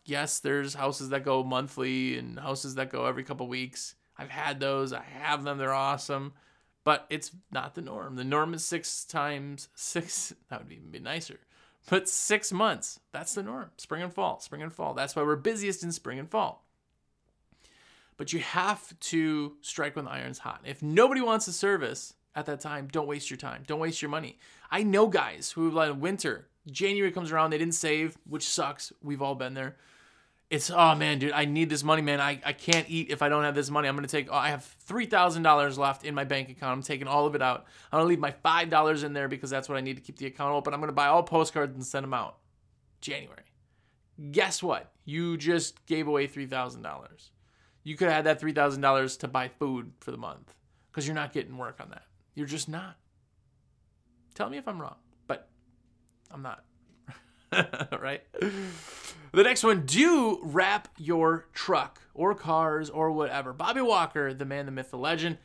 yes, 0.05 0.39
there's 0.39 0.75
houses 0.75 1.11
that 1.11 1.25
go 1.25 1.43
monthly 1.43 2.19
and 2.19 2.39
houses 2.39 2.75
that 2.77 2.91
go 2.91 3.07
every 3.07 3.25
couple 3.25 3.47
weeks. 3.49 3.95
I've 4.17 4.31
had 4.31 4.61
those. 4.61 4.93
I 4.93 5.03
have 5.03 5.45
them. 5.45 5.59
They're 5.59 5.75
awesome. 5.75 6.35
But 6.85 7.07
it's 7.09 7.31
not 7.51 7.75
the 7.75 7.81
norm. 7.81 8.17
The 8.17 8.25
norm 8.25 8.55
is 8.55 8.65
six 8.65 9.05
times 9.05 9.69
six. 9.75 10.35
That 10.49 10.63
would 10.63 10.73
even 10.73 10.91
be 10.91 10.99
nicer. 10.99 11.41
But 11.89 12.09
six 12.09 12.53
months. 12.53 13.01
That's 13.13 13.35
the 13.35 13.43
norm. 13.43 13.71
Spring 13.77 14.03
and 14.03 14.13
fall. 14.13 14.41
Spring 14.41 14.63
and 14.63 14.73
fall. 14.73 14.95
That's 14.95 15.17
why 15.17 15.23
we're 15.23 15.37
busiest 15.37 15.83
in 15.83 15.93
spring 15.93 16.19
and 16.19 16.31
fall. 16.31 16.63
But 18.16 18.33
you 18.33 18.40
have 18.40 18.99
to 19.00 19.54
strike 19.61 19.97
when 19.97 20.04
the 20.04 20.11
iron's 20.11 20.38
hot. 20.38 20.61
If 20.64 20.83
nobody 20.83 21.21
wants 21.21 21.49
a 21.49 21.52
service 21.52 22.14
at 22.35 22.47
that 22.47 22.61
time, 22.61 22.88
don't 22.90 23.06
waste 23.06 23.30
your 23.30 23.37
time. 23.37 23.64
Don't 23.66 23.80
waste 23.80 24.02
your 24.02 24.11
money. 24.11 24.38
I 24.71 24.83
know 24.83 25.06
guys 25.09 25.52
who 25.52 25.71
like 25.71 26.00
winter, 26.00 26.49
January 26.71 27.12
comes 27.12 27.33
around, 27.33 27.50
they 27.50 27.59
didn't 27.59 27.75
save, 27.75 28.16
which 28.28 28.49
sucks. 28.49 28.92
We've 29.02 29.23
all 29.23 29.35
been 29.35 29.54
there 29.54 29.76
it's 30.54 30.71
oh 30.71 30.94
man, 30.94 31.18
dude, 31.18 31.33
I 31.33 31.47
need 31.47 31.71
this 31.71 31.83
money, 31.83 32.02
man. 32.02 32.21
I, 32.21 32.40
I 32.44 32.52
can't 32.52 32.88
eat 32.88 33.11
if 33.11 33.23
I 33.23 33.28
don't 33.28 33.44
have 33.44 33.54
this 33.54 33.71
money. 33.71 33.88
I'm 33.88 33.97
gonna 33.97 34.06
take. 34.06 34.28
Oh, 34.30 34.37
I 34.37 34.50
have 34.50 34.64
three 34.64 35.06
thousand 35.06 35.42
dollars 35.42 35.78
left 35.78 36.04
in 36.04 36.14
my 36.14 36.25
bank 36.25 36.50
account. 36.50 36.73
I'm 36.73 36.83
taking 36.83 37.09
all 37.09 37.26
of 37.26 37.35
it 37.35 37.42
out. 37.42 37.66
I'm 37.90 37.99
gonna 37.99 38.09
leave 38.09 38.18
my 38.18 38.30
five 38.30 38.71
dollars 38.71 39.02
in 39.02 39.12
there 39.14 39.28
because 39.28 39.50
that's 39.50 39.68
what 39.68 39.78
I 39.78 39.80
need 39.80 39.97
to 39.97 40.02
keep 40.02 40.16
the 40.16 40.26
account 40.26 40.54
open. 40.54 40.75
I'm 40.75 40.80
gonna 40.80 40.92
buy 40.92 41.06
all 41.06 41.23
postcards 41.23 41.75
and 41.75 41.85
send 41.85 42.04
them 42.04 42.14
out. 42.14 42.38
January. 43.00 43.42
Guess 44.30 44.62
what? 44.62 44.92
You 45.04 45.37
just 45.37 45.85
gave 45.87 46.06
away 46.06 46.26
three 46.26 46.47
thousand 46.47 46.83
dollars. 46.83 47.30
You 47.85 47.97
could 47.97 48.09
have 48.09 48.25
had 48.25 48.25
that 48.25 48.41
$3,000 48.41 49.19
to 49.21 49.29
buy 49.29 49.49
food 49.49 49.93
for 50.00 50.11
the 50.11 50.17
month 50.17 50.55
because 50.91 51.07
you're 51.07 51.14
not 51.14 51.33
getting 51.33 51.57
work 51.57 51.76
on 51.81 51.91
that. 51.91 52.05
You're 52.35 52.47
just 52.47 52.69
not. 52.69 52.97
Tell 54.35 54.50
me 54.50 54.57
if 54.57 54.67
I'm 54.67 54.81
wrong, 54.81 54.97
but 55.29 55.49
I'm 56.33 56.43
not. 56.43 56.64
right? 58.00 58.23
The 59.33 59.43
next 59.43 59.62
one 59.62 59.85
do 59.87 60.41
wrap 60.43 60.88
your 60.99 61.47
truck 61.53 62.00
or 62.14 62.35
cars 62.35 62.91
or 62.91 63.12
whatever. 63.12 63.53
Bobby 63.53 63.81
Walker, 63.81 64.35
the 64.35 64.45
man, 64.45 64.67
the 64.67 64.73
myth, 64.73 64.91
the 64.91 64.99
legend. 64.99 65.38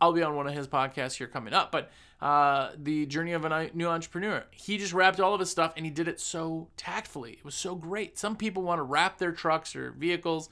I'll 0.00 0.12
be 0.12 0.22
on 0.22 0.34
one 0.34 0.46
of 0.46 0.54
his 0.54 0.66
podcasts 0.66 1.14
here 1.14 1.28
coming 1.28 1.54
up, 1.54 1.72
but 1.72 1.90
uh, 2.20 2.72
the 2.76 3.06
journey 3.06 3.32
of 3.32 3.44
a 3.44 3.70
new 3.72 3.86
entrepreneur. 3.86 4.44
He 4.50 4.76
just 4.76 4.92
wrapped 4.92 5.20
all 5.20 5.32
of 5.32 5.40
his 5.40 5.50
stuff 5.50 5.72
and 5.76 5.86
he 5.86 5.90
did 5.90 6.08
it 6.08 6.20
so 6.20 6.68
tactfully. 6.76 7.32
It 7.32 7.44
was 7.44 7.54
so 7.54 7.74
great. 7.74 8.18
Some 8.18 8.36
people 8.36 8.62
want 8.62 8.80
to 8.80 8.82
wrap 8.82 9.18
their 9.18 9.32
trucks 9.32 9.76
or 9.76 9.92
vehicles 9.92 10.50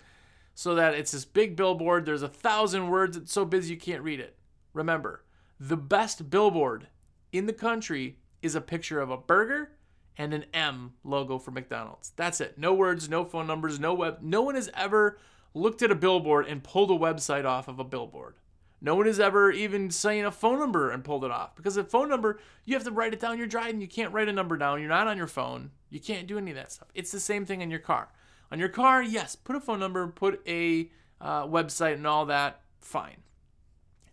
so 0.54 0.74
that 0.74 0.94
it's 0.94 1.12
this 1.12 1.24
big 1.24 1.56
billboard. 1.56 2.04
There's 2.04 2.22
a 2.22 2.28
thousand 2.28 2.88
words. 2.88 3.16
It's 3.16 3.32
so 3.32 3.44
busy 3.44 3.74
you 3.74 3.80
can't 3.80 4.02
read 4.02 4.20
it. 4.20 4.36
Remember, 4.72 5.24
the 5.58 5.76
best 5.76 6.30
billboard 6.30 6.88
in 7.32 7.46
the 7.46 7.52
country 7.52 8.18
is 8.40 8.54
a 8.54 8.60
picture 8.60 9.00
of 9.00 9.10
a 9.10 9.16
burger 9.16 9.72
and 10.18 10.34
an 10.34 10.44
M 10.52 10.94
logo 11.04 11.38
for 11.38 11.50
McDonald's. 11.50 12.12
That's 12.16 12.40
it. 12.40 12.58
No 12.58 12.74
words, 12.74 13.08
no 13.08 13.24
phone 13.24 13.46
numbers, 13.46 13.80
no 13.80 13.94
web. 13.94 14.18
No 14.20 14.42
one 14.42 14.54
has 14.54 14.70
ever 14.74 15.18
looked 15.54 15.82
at 15.82 15.90
a 15.90 15.94
billboard 15.94 16.46
and 16.46 16.62
pulled 16.62 16.90
a 16.90 16.94
website 16.94 17.44
off 17.44 17.68
of 17.68 17.78
a 17.78 17.84
billboard. 17.84 18.36
No 18.84 18.96
one 18.96 19.06
has 19.06 19.20
ever 19.20 19.52
even 19.52 19.90
saying 19.90 20.24
a 20.24 20.32
phone 20.32 20.58
number 20.58 20.90
and 20.90 21.04
pulled 21.04 21.24
it 21.24 21.30
off 21.30 21.54
because 21.54 21.76
a 21.76 21.84
phone 21.84 22.08
number 22.08 22.40
you 22.64 22.74
have 22.74 22.84
to 22.84 22.90
write 22.90 23.12
it 23.12 23.20
down. 23.20 23.38
You're 23.38 23.46
driving, 23.46 23.80
you 23.80 23.86
can't 23.86 24.12
write 24.12 24.28
a 24.28 24.32
number 24.32 24.56
down. 24.56 24.80
You're 24.80 24.88
not 24.88 25.06
on 25.06 25.16
your 25.16 25.28
phone. 25.28 25.70
You 25.88 26.00
can't 26.00 26.26
do 26.26 26.36
any 26.36 26.50
of 26.50 26.56
that 26.56 26.72
stuff. 26.72 26.88
It's 26.94 27.12
the 27.12 27.20
same 27.20 27.46
thing 27.46 27.60
in 27.60 27.70
your 27.70 27.78
car. 27.78 28.08
On 28.52 28.58
your 28.58 28.68
car, 28.68 29.02
yes, 29.02 29.34
put 29.34 29.56
a 29.56 29.60
phone 29.60 29.80
number, 29.80 30.06
put 30.08 30.42
a 30.46 30.90
uh, 31.22 31.46
website, 31.46 31.94
and 31.94 32.06
all 32.06 32.26
that. 32.26 32.60
Fine. 32.80 33.22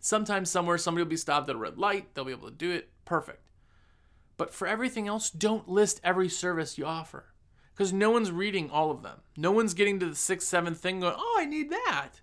Sometimes 0.00 0.50
somewhere 0.50 0.78
somebody 0.78 1.04
will 1.04 1.10
be 1.10 1.16
stopped 1.18 1.50
at 1.50 1.56
a 1.56 1.58
red 1.58 1.76
light. 1.76 2.14
They'll 2.14 2.24
be 2.24 2.32
able 2.32 2.48
to 2.48 2.54
do 2.54 2.70
it. 2.70 2.88
Perfect. 3.04 3.42
But 4.38 4.54
for 4.54 4.66
everything 4.66 5.06
else, 5.06 5.28
don't 5.28 5.68
list 5.68 6.00
every 6.02 6.30
service 6.30 6.78
you 6.78 6.86
offer 6.86 7.26
because 7.74 7.92
no 7.92 8.10
one's 8.10 8.32
reading 8.32 8.70
all 8.70 8.90
of 8.90 9.02
them. 9.02 9.20
No 9.36 9.52
one's 9.52 9.74
getting 9.74 10.00
to 10.00 10.06
the 10.06 10.14
sixth, 10.14 10.48
seventh 10.48 10.78
thing 10.78 11.00
going, 11.00 11.16
oh, 11.18 11.36
I 11.38 11.44
need 11.44 11.68
that. 11.68 12.22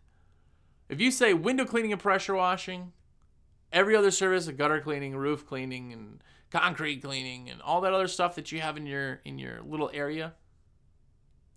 If 0.89 0.99
you 0.99 1.11
say 1.11 1.35
window 1.35 1.65
cleaning 1.65 1.91
and 1.91 2.01
pressure 2.01 2.33
washing, 2.33 2.93
every 3.71 3.95
other 3.95 4.09
service, 4.09 4.47
gutter 4.47 4.81
cleaning, 4.81 5.15
roof 5.15 5.45
cleaning, 5.45 5.93
and 5.93 6.23
concrete 6.49 7.03
cleaning, 7.03 7.47
and 7.47 7.61
all 7.61 7.81
that 7.81 7.93
other 7.93 8.07
stuff 8.07 8.33
that 8.35 8.51
you 8.51 8.59
have 8.61 8.75
in 8.75 8.87
your 8.87 9.21
in 9.23 9.37
your 9.37 9.61
little 9.61 9.91
area, 9.93 10.33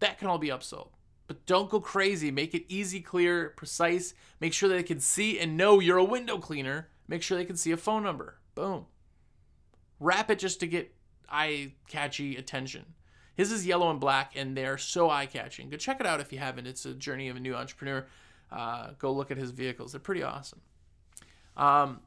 that 0.00 0.19
can 0.19 0.28
all 0.28 0.38
be 0.38 0.49
upsold. 0.49 0.88
But 1.26 1.47
don't 1.47 1.71
go 1.71 1.80
crazy. 1.80 2.30
Make 2.30 2.54
it 2.54 2.64
easy, 2.69 3.00
clear, 3.00 3.50
precise. 3.50 4.14
Make 4.40 4.52
sure 4.52 4.69
they 4.69 4.83
can 4.83 4.99
see 4.99 5.38
and 5.38 5.57
know 5.57 5.78
you're 5.78 5.99
a 5.99 6.04
window 6.04 6.38
cleaner. 6.38 6.88
Make 7.07 7.23
sure 7.23 7.38
they 7.38 7.45
can 7.45 7.57
see 7.57 7.71
a 7.71 7.76
phone 7.76 8.02
number. 8.02 8.40
Boom 8.54 8.87
wrap 10.00 10.30
it 10.30 10.38
just 10.38 10.59
to 10.61 10.66
get 10.66 10.92
eye 11.28 11.73
catchy 11.87 12.37
attention. 12.37 12.87
His 13.37 13.52
is 13.52 13.64
yellow 13.64 13.90
and 13.90 14.00
black, 14.00 14.33
and 14.35 14.57
they're 14.57 14.78
so 14.78 15.09
eye 15.09 15.26
catching. 15.26 15.71
Go 15.71 15.76
check 15.76 16.00
it 16.00 16.07
out 16.07 16.21
if 16.21 16.33
you 16.33 16.38
haven't. 16.38 16.66
It's 16.66 16.85
a 16.85 16.95
journey 16.95 17.28
of 17.28 17.37
a 17.37 17.40
new 17.40 17.54
entrepreneur. 17.54 18.07
Uh, 18.50 18.90
go 18.99 19.12
look 19.12 19.30
at 19.30 19.37
his 19.37 19.52
vehicles; 19.52 19.92
they're 19.92 20.00
pretty 20.00 20.23
awesome. 20.23 20.61
Um, 21.57 22.00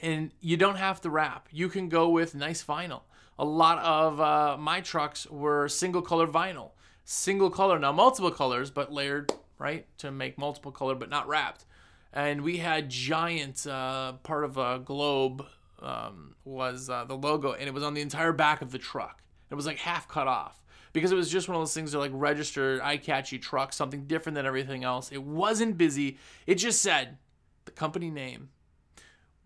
and 0.00 0.32
you 0.40 0.56
don't 0.56 0.76
have 0.76 1.00
to 1.02 1.10
wrap. 1.10 1.48
You 1.50 1.68
can 1.68 1.88
go 1.88 2.08
with 2.08 2.34
nice 2.34 2.64
vinyl. 2.64 3.02
A 3.38 3.44
lot 3.44 3.78
of 3.78 4.20
uh, 4.20 4.56
my 4.58 4.80
trucks 4.80 5.26
were 5.26 5.68
single 5.68 6.02
color 6.02 6.26
vinyl, 6.26 6.70
single 7.10 7.48
color 7.48 7.78
now 7.78 7.90
multiple 7.90 8.30
colors, 8.30 8.70
but 8.70 8.92
layered 8.92 9.32
right 9.58 9.86
to 9.96 10.10
make 10.10 10.36
multiple 10.36 10.70
color, 10.70 10.94
but 10.94 11.08
not 11.08 11.26
wrapped. 11.26 11.64
And 12.12 12.42
we 12.42 12.58
had 12.58 12.90
giant 12.90 13.66
uh, 13.66 14.12
part 14.22 14.44
of 14.44 14.58
a 14.58 14.78
globe 14.78 15.46
um, 15.80 16.34
was 16.44 16.90
uh, 16.90 17.04
the 17.04 17.16
logo, 17.16 17.52
and 17.52 17.66
it 17.66 17.72
was 17.72 17.82
on 17.82 17.94
the 17.94 18.02
entire 18.02 18.32
back 18.32 18.60
of 18.60 18.72
the 18.72 18.78
truck. 18.78 19.22
It 19.50 19.54
was 19.54 19.64
like 19.64 19.78
half 19.78 20.06
cut 20.06 20.28
off 20.28 20.62
because 20.92 21.10
it 21.10 21.14
was 21.14 21.30
just 21.30 21.48
one 21.48 21.56
of 21.56 21.62
those 21.62 21.72
things 21.72 21.92
that 21.92 21.98
like 21.98 22.10
registered 22.12 22.82
eye-catchy 22.82 23.38
truck, 23.38 23.72
something 23.72 24.04
different 24.04 24.36
than 24.36 24.44
everything 24.44 24.84
else. 24.84 25.10
It 25.10 25.22
wasn't 25.22 25.78
busy. 25.78 26.18
It 26.46 26.56
just 26.56 26.82
said 26.82 27.16
the 27.64 27.70
company 27.70 28.10
name, 28.10 28.50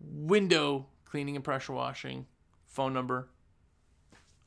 window 0.01 0.87
cleaning 1.05 1.37
and 1.37 1.45
pressure 1.45 1.73
washing, 1.73 2.25
phone 2.67 2.93
number, 2.93 3.29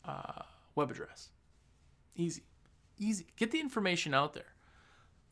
uh, 0.04 0.42
web 0.75 0.90
address. 0.90 1.30
Easy, 2.14 2.42
easy. 2.99 3.26
Get 3.37 3.50
the 3.50 3.61
information 3.61 4.15
out 4.15 4.35
there. 4.35 4.55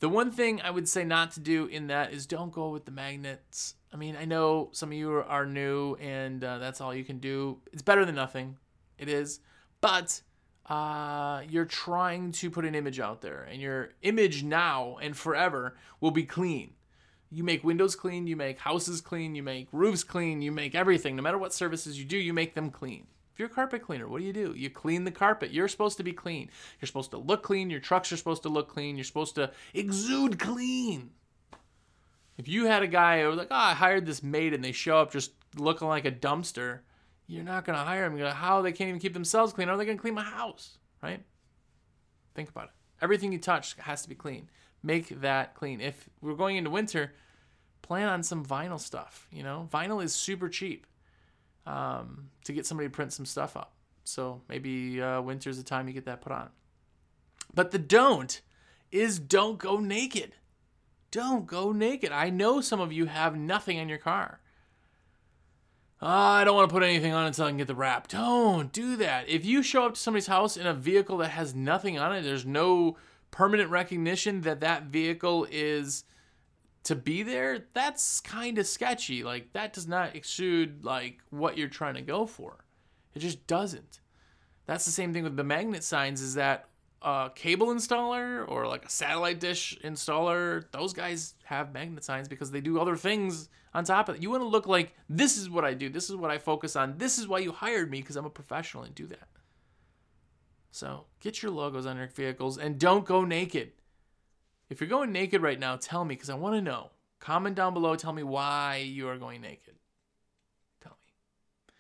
The 0.01 0.09
one 0.09 0.31
thing 0.31 0.61
I 0.61 0.71
would 0.71 0.89
say 0.89 1.05
not 1.05 1.33
to 1.33 1.41
do 1.41 1.67
in 1.67 1.87
that 1.87 2.13
is 2.13 2.27
don't 2.27 2.53
go 2.53 2.69
with 2.69 2.85
the 2.85 2.91
magnets 2.91 3.77
I 3.95 3.97
mean, 3.97 4.17
I 4.17 4.25
know 4.25 4.71
some 4.73 4.89
of 4.89 4.99
you 4.99 5.13
are 5.13 5.47
new 5.47 5.95
and 6.01 6.43
uh, 6.43 6.59
that's 6.59 6.81
all 6.81 6.93
you 6.93 7.05
can 7.05 7.19
do. 7.19 7.61
It's 7.73 7.81
better 7.81 8.05
than 8.05 8.17
nothing. 8.17 8.57
It 8.99 9.09
is. 9.09 9.39
But 9.81 10.21
uh, 10.67 11.43
you're 11.49 11.65
trying 11.65 12.33
to 12.33 12.51
put 12.51 12.65
an 12.65 12.75
image 12.75 12.99
out 12.99 13.21
there, 13.21 13.47
and 13.49 13.61
your 13.61 13.91
image 14.03 14.43
now 14.43 14.97
and 15.01 15.17
forever 15.17 15.77
will 16.01 16.11
be 16.11 16.25
clean. 16.25 16.73
You 17.31 17.45
make 17.45 17.63
windows 17.63 17.95
clean, 17.95 18.27
you 18.27 18.35
make 18.35 18.59
houses 18.59 19.01
clean, 19.01 19.37
you 19.37 19.43
make 19.43 19.69
roofs 19.71 20.03
clean, 20.03 20.43
you 20.43 20.51
make 20.51 20.75
everything. 20.75 21.15
No 21.15 21.23
matter 21.23 21.39
what 21.39 21.55
services 21.55 21.99
you 21.99 22.05
do, 22.05 22.17
you 22.17 22.33
make 22.33 22.55
them 22.55 22.71
clean. 22.71 23.07
If 23.35 23.41
you're 23.41 23.49
a 23.49 23.53
carpet 23.53 23.83
cleaner, 23.83 24.07
what 24.07 24.21
do 24.21 24.25
you 24.25 24.33
do? 24.33 24.55
You 24.57 24.71
clean 24.71 25.03
the 25.03 25.11
carpet. 25.11 25.51
You're 25.51 25.67
supposed 25.67 25.97
to 25.97 26.05
be 26.05 26.13
clean. 26.13 26.51
You're 26.81 26.87
supposed 26.87 27.11
to 27.11 27.19
look 27.19 27.43
clean. 27.43 27.69
Your 27.69 27.81
trucks 27.81 28.13
are 28.13 28.17
supposed 28.17 28.45
to 28.45 28.49
look 28.49 28.69
clean. 28.69 28.97
You're 28.97 29.03
supposed 29.03 29.35
to 29.35 29.51
exude 29.75 30.39
clean. 30.39 31.11
If 32.39 32.47
you 32.47 32.67
had 32.67 32.85
a 32.85 32.87
guy 32.87 33.23
who 33.23 33.29
was 33.29 33.37
like, 33.37 33.49
oh, 33.51 33.57
I 33.57 33.75
hired 33.75 34.07
this 34.07 34.23
maid 34.23 34.55
and 34.55 34.63
they 34.63 34.71
show 34.71 34.99
up 34.99 35.11
just 35.11 35.33
looking 35.57 35.89
like 35.89 36.05
a 36.05 36.13
dumpster, 36.13 36.81
you're 37.27 37.43
not 37.43 37.65
going 37.65 37.77
to 37.77 37.85
hire 37.85 38.09
them. 38.09 38.17
You're 38.17 38.31
how 38.31 38.63
they 38.63 38.71
can't 38.71 38.89
even 38.89 39.01
keep 39.01 39.15
themselves 39.15 39.53
clean? 39.53 39.67
How 39.67 39.75
are 39.75 39.79
they 39.79 39.85
going 39.85 39.99
to 39.99 40.03
clean 40.03 40.15
my 40.15 40.23
house? 40.23 40.79
Right? 41.03 41.21
Think 42.37 42.51
about 42.51 42.67
it. 42.67 42.71
Everything 43.03 43.33
you 43.33 43.41
touch 43.41 43.75
has 43.79 44.03
to 44.03 44.09
be 44.09 44.15
clean. 44.15 44.49
Make 44.85 45.09
that 45.23 45.55
clean. 45.55 45.81
If 45.81 46.09
we're 46.21 46.35
going 46.35 46.57
into 46.57 46.71
winter, 46.71 47.15
plan 47.83 48.07
on 48.07 48.23
some 48.23 48.47
vinyl 48.47 48.79
stuff. 48.79 49.27
You 49.33 49.43
know, 49.43 49.69
vinyl 49.73 50.05
is 50.05 50.15
super 50.15 50.49
cheap 50.49 50.87
um, 51.67 52.31
to 52.45 52.53
get 52.53 52.67
somebody 52.67 52.89
to 52.89 52.93
print 52.93 53.13
some 53.13 53.27
stuff 53.27 53.57
up. 53.57 53.73
So 54.05 54.43
maybe 54.49 55.01
uh, 55.01 55.23
winter's 55.23 55.57
the 55.57 55.63
time 55.63 55.89
you 55.89 55.95
get 55.95 56.05
that 56.05 56.21
put 56.21 56.33
on. 56.33 56.51
But 57.55 57.71
the 57.71 57.79
don't 57.79 58.41
is 58.91 59.19
don't 59.19 59.59
go 59.59 59.79
naked. 59.79 60.35
Don't 61.11 61.47
go 61.47 61.73
naked. 61.73 62.13
I 62.13 62.31
know 62.31 62.61
some 62.61 62.81
of 62.81 62.93
you 62.93 63.07
have 63.07 63.37
nothing 63.37 63.79
in 63.79 63.89
your 63.89 63.99
car. 63.99 64.41
Oh, 66.03 66.09
I 66.09 66.45
don't 66.45 66.57
want 66.57 66.69
to 66.69 66.73
put 66.73 66.83
anything 66.83 67.15
on 67.15 67.27
until 67.27 67.47
I 67.47 67.49
can 67.49 67.57
get 67.57 67.67
the 67.67 67.75
wrap. 67.75 68.09
Don't 68.09 68.73
do 68.73 68.97
that. 68.97 69.29
If 69.29 69.47
you 69.47 69.63
show 69.63 69.87
up 69.87 69.95
to 69.95 70.01
somebody's 70.01 70.27
house 70.27 70.57
in 70.57 70.67
a 70.67 70.75
vehicle 70.75 71.19
that 71.19 71.31
has 71.31 71.55
nothing 71.55 71.99
on 71.99 72.15
it, 72.15 72.23
there's 72.23 72.45
no 72.45 72.97
permanent 73.31 73.71
recognition 73.71 74.43
that 74.43 74.61
that 74.61 74.85
vehicle 74.85 75.47
is 75.51 76.05
to 76.85 76.95
be 76.95 77.23
there, 77.23 77.67
that's 77.73 78.21
kind 78.21 78.59
of 78.59 78.67
sketchy. 78.67 79.25
Like 79.25 79.53
that 79.53 79.73
does 79.73 79.89
not 79.89 80.15
exude 80.15 80.85
like 80.85 81.19
what 81.31 81.59
you're 81.59 81.69
trying 81.69 81.95
to 81.95 82.03
go 82.03 82.27
for. 82.27 82.65
It 83.15 83.21
just 83.21 83.47
doesn't. 83.47 84.01
That's 84.67 84.85
the 84.85 84.91
same 84.91 85.13
thing 85.13 85.25
with 85.25 85.37
the 85.37 85.45
magnet 85.45 85.85
signs 85.85 86.21
is 86.21 86.35
that 86.35 86.69
a 87.03 87.31
cable 87.35 87.67
installer 87.69 88.49
or 88.49 88.67
like 88.67 88.85
a 88.85 88.91
satellite 88.91 89.41
dish 89.41 89.79
installer, 89.85 90.65
those 90.73 90.93
guys 90.93 91.35
have 91.45 91.75
magnet 91.75 92.05
signs 92.05 92.29
because 92.29 92.51
they 92.51 92.61
do 92.61 92.81
other 92.81 92.97
things 92.97 93.49
on 93.75 93.85
top 93.85 94.09
of 94.09 94.17
it. 94.17 94.23
You 94.23 94.31
want 94.31 94.43
to 94.43 94.49
look 94.49 94.67
like 94.67 94.95
this 95.09 95.37
is 95.37 95.51
what 95.51 95.65
I 95.65 95.75
do, 95.75 95.89
this 95.89 96.09
is 96.09 96.17
what 96.17 96.31
I 96.31 96.39
focus 96.39 96.77
on, 96.77 96.97
this 96.97 97.19
is 97.19 97.29
why 97.29 97.41
you 97.41 97.53
hired 97.53 97.91
me 97.91 98.01
because 98.01 98.17
I'm 98.17 98.25
a 98.25 98.31
professional 98.31 98.85
and 98.85 98.95
do 98.95 99.07
that. 99.09 99.29
So 100.71 101.05
get 101.21 101.43
your 101.43 101.53
logos 101.53 101.87
on 101.87 101.97
your 101.99 102.09
vehicles 102.09 102.59
and 102.59 102.79
don't 102.79 103.05
go 103.05 103.25
naked. 103.25 103.73
If 104.69 104.81
you're 104.81 104.89
going 104.89 105.13
naked 105.13 105.43
right 105.43 105.59
now, 105.59 105.77
tell 105.77 106.05
me 106.05 106.15
because 106.15 106.31
I 106.31 106.35
want 106.35 106.57
to 106.57 106.63
know. 106.63 106.91
Comment 107.21 107.57
down 107.57 107.75
below, 107.75 107.97
tell 107.97 108.13
me 108.13 108.23
why 108.23 108.85
you 108.87 109.09
are 109.09 109.17
going 109.17 109.41
naked. 109.41 109.75
Tell 110.83 110.93
me. 110.93 111.75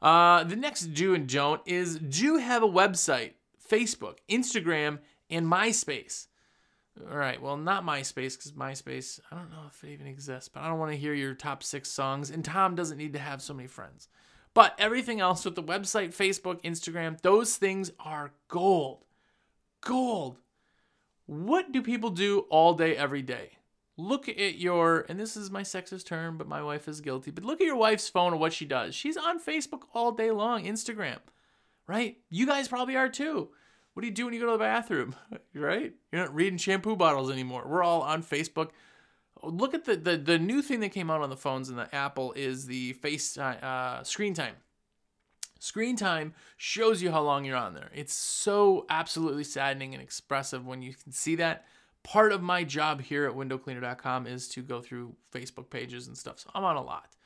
Uh, 0.00 0.44
the 0.44 0.56
next 0.56 0.94
do 0.94 1.14
and 1.14 1.28
don't 1.28 1.60
is 1.66 1.98
do 1.98 2.36
have 2.36 2.62
a 2.62 2.68
website 2.68 3.32
Facebook, 3.68 4.18
Instagram, 4.28 4.98
and 5.28 5.46
MySpace. 5.46 6.28
All 7.10 7.16
right, 7.16 7.40
well, 7.42 7.56
not 7.56 7.84
MySpace 7.84 8.36
because 8.36 8.52
MySpace, 8.52 9.20
I 9.30 9.36
don't 9.36 9.50
know 9.50 9.64
if 9.68 9.84
it 9.84 9.90
even 9.90 10.06
exists, 10.06 10.48
but 10.48 10.62
I 10.62 10.68
don't 10.68 10.78
want 10.78 10.92
to 10.92 10.98
hear 10.98 11.14
your 11.14 11.34
top 11.34 11.62
six 11.62 11.90
songs. 11.90 12.30
And 12.30 12.44
Tom 12.44 12.74
doesn't 12.74 12.96
need 12.96 13.12
to 13.12 13.18
have 13.18 13.42
so 13.42 13.52
many 13.52 13.68
friends. 13.68 14.08
But 14.54 14.74
everything 14.78 15.20
else 15.20 15.44
with 15.44 15.54
the 15.54 15.62
website, 15.62 16.16
Facebook, 16.16 16.62
Instagram, 16.62 17.20
those 17.20 17.56
things 17.56 17.90
are 18.00 18.32
gold. 18.48 19.04
Gold. 19.82 20.38
What 21.26 21.72
do 21.72 21.82
people 21.82 22.10
do 22.10 22.40
all 22.50 22.74
day, 22.74 22.96
every 22.96 23.22
day? 23.22 23.50
Look 23.96 24.28
at 24.28 24.58
your, 24.58 25.06
and 25.08 25.18
this 25.18 25.36
is 25.36 25.50
my 25.50 25.62
sexist 25.62 26.06
term, 26.06 26.36
but 26.38 26.48
my 26.48 26.62
wife 26.62 26.86
is 26.86 27.00
guilty, 27.00 27.30
but 27.30 27.44
look 27.44 27.60
at 27.60 27.66
your 27.66 27.76
wife's 27.76 28.08
phone 28.08 28.32
and 28.32 28.40
what 28.40 28.52
she 28.52 28.64
does. 28.64 28.94
She's 28.94 29.16
on 29.16 29.40
Facebook 29.40 29.82
all 29.94 30.12
day 30.12 30.30
long, 30.30 30.64
Instagram 30.64 31.18
right? 31.86 32.18
You 32.30 32.46
guys 32.46 32.68
probably 32.68 32.96
are 32.96 33.08
too. 33.08 33.48
What 33.94 34.00
do 34.02 34.08
you 34.08 34.14
do 34.14 34.24
when 34.26 34.34
you 34.34 34.40
go 34.40 34.46
to 34.46 34.52
the 34.52 34.58
bathroom, 34.58 35.14
right? 35.54 35.94
You're 36.12 36.22
not 36.22 36.34
reading 36.34 36.58
shampoo 36.58 36.96
bottles 36.96 37.30
anymore. 37.30 37.64
We're 37.66 37.82
all 37.82 38.02
on 38.02 38.22
Facebook 38.22 38.70
Look 39.42 39.74
at 39.74 39.84
the, 39.84 39.96
the 39.96 40.16
the 40.16 40.38
new 40.38 40.62
thing 40.62 40.80
that 40.80 40.90
came 40.90 41.10
out 41.10 41.20
on 41.20 41.30
the 41.30 41.36
phones 41.36 41.68
and 41.68 41.78
the 41.78 41.94
Apple 41.94 42.32
is 42.32 42.66
the 42.66 42.94
face 42.94 43.36
uh, 43.36 44.02
screen 44.02 44.34
time. 44.34 44.54
Screen 45.58 45.96
time 45.96 46.34
shows 46.56 47.02
you 47.02 47.10
how 47.10 47.22
long 47.22 47.44
you're 47.44 47.56
on 47.56 47.74
there. 47.74 47.90
It's 47.94 48.14
so 48.14 48.86
absolutely 48.88 49.44
saddening 49.44 49.94
and 49.94 50.02
expressive 50.02 50.66
when 50.66 50.82
you 50.82 50.94
can 50.94 51.12
see 51.12 51.36
that. 51.36 51.64
Part 52.02 52.32
of 52.32 52.42
my 52.42 52.62
job 52.62 53.00
here 53.02 53.26
at 53.26 53.34
windowcleaner.com 53.34 54.26
is 54.26 54.48
to 54.48 54.62
go 54.62 54.80
through 54.80 55.16
Facebook 55.32 55.70
pages 55.70 56.06
and 56.06 56.16
stuff. 56.16 56.38
So 56.38 56.50
I'm 56.54 56.64
on 56.64 56.76
a 56.76 56.82
lot. 56.82 57.16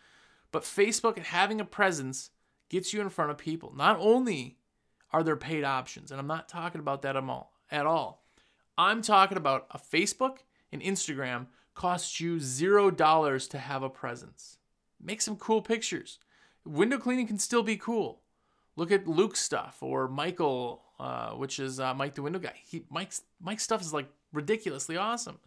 But 0.52 0.62
Facebook 0.62 1.16
and 1.16 1.26
having 1.26 1.60
a 1.60 1.64
presence 1.64 2.30
gets 2.68 2.92
you 2.92 3.00
in 3.00 3.10
front 3.10 3.30
of 3.30 3.38
people. 3.38 3.74
Not 3.76 3.98
only 4.00 4.56
are 5.12 5.22
there 5.22 5.36
paid 5.36 5.64
options, 5.64 6.10
and 6.10 6.20
I'm 6.20 6.26
not 6.26 6.48
talking 6.48 6.80
about 6.80 7.02
that 7.02 7.16
at 7.16 7.86
all. 7.86 8.24
I'm 8.78 9.02
talking 9.02 9.36
about 9.36 9.66
a 9.72 9.78
Facebook 9.78 10.38
and 10.72 10.80
Instagram 10.80 11.46
costs 11.74 12.20
you 12.20 12.40
zero 12.40 12.90
dollars 12.90 13.48
to 13.48 13.58
have 13.58 13.82
a 13.82 13.90
presence. 13.90 14.58
Make 15.02 15.20
some 15.20 15.36
cool 15.36 15.62
pictures. 15.62 16.18
Window 16.64 16.98
cleaning 16.98 17.26
can 17.26 17.38
still 17.38 17.62
be 17.62 17.76
cool. 17.76 18.20
Look 18.76 18.92
at 18.92 19.06
Luke's 19.06 19.40
stuff 19.40 19.78
or 19.80 20.08
Michael, 20.08 20.82
uh, 20.98 21.30
which 21.30 21.58
is 21.58 21.80
uh, 21.80 21.94
Mike 21.94 22.14
the 22.14 22.22
Window 22.22 22.38
Guy. 22.38 22.54
He 22.64 22.84
Mike's 22.90 23.22
Mike's 23.40 23.62
stuff 23.62 23.80
is 23.80 23.92
like 23.92 24.08
ridiculously 24.32 24.96
awesome. 24.96 25.38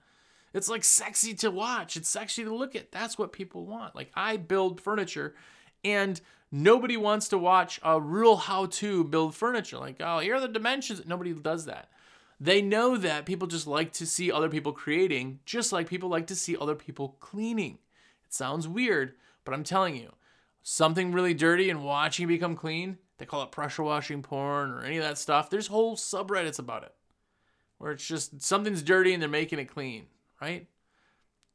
It's 0.53 0.69
like 0.69 0.83
sexy 0.83 1.33
to 1.35 1.49
watch. 1.49 1.97
It's 1.97 2.09
sexy 2.09 2.43
to 2.43 2.53
look 2.53 2.75
at. 2.75 2.91
That's 2.91 3.17
what 3.17 3.33
people 3.33 3.65
want. 3.65 3.95
Like 3.95 4.11
I 4.13 4.37
build 4.37 4.81
furniture, 4.81 5.33
and 5.83 6.19
nobody 6.51 6.97
wants 6.97 7.27
to 7.29 7.37
watch 7.37 7.79
a 7.83 7.99
real 7.99 8.35
how-to 8.35 9.03
build 9.05 9.35
furniture. 9.35 9.77
Like 9.77 9.97
oh, 9.99 10.19
here 10.19 10.35
are 10.35 10.41
the 10.41 10.47
dimensions. 10.47 11.01
Nobody 11.05 11.33
does 11.33 11.65
that. 11.65 11.89
They 12.39 12.61
know 12.61 12.97
that 12.97 13.25
people 13.25 13.47
just 13.47 13.67
like 13.67 13.93
to 13.93 14.05
see 14.05 14.31
other 14.31 14.49
people 14.49 14.73
creating, 14.73 15.39
just 15.45 15.71
like 15.71 15.87
people 15.87 16.09
like 16.09 16.27
to 16.27 16.35
see 16.35 16.57
other 16.57 16.75
people 16.75 17.15
cleaning. 17.19 17.79
It 18.25 18.33
sounds 18.33 18.67
weird, 18.67 19.13
but 19.45 19.53
I'm 19.53 19.63
telling 19.63 19.95
you, 19.95 20.11
something 20.63 21.11
really 21.11 21.33
dirty 21.33 21.69
and 21.69 21.83
watching 21.83 22.23
it 22.23 22.27
become 22.27 22.55
clean, 22.55 22.97
they 23.17 23.25
call 23.25 23.43
it 23.43 23.51
pressure 23.51 23.83
washing 23.83 24.23
porn 24.23 24.71
or 24.71 24.81
any 24.81 24.97
of 24.97 25.03
that 25.03 25.17
stuff. 25.17 25.49
There's 25.49 25.67
whole 25.67 25.95
subreddits 25.95 26.59
about 26.59 26.83
it 26.83 26.93
where 27.77 27.91
it's 27.91 28.07
just 28.07 28.41
something's 28.41 28.81
dirty 28.81 29.13
and 29.13 29.21
they're 29.21 29.29
making 29.29 29.59
it 29.59 29.65
clean, 29.65 30.05
right? 30.41 30.67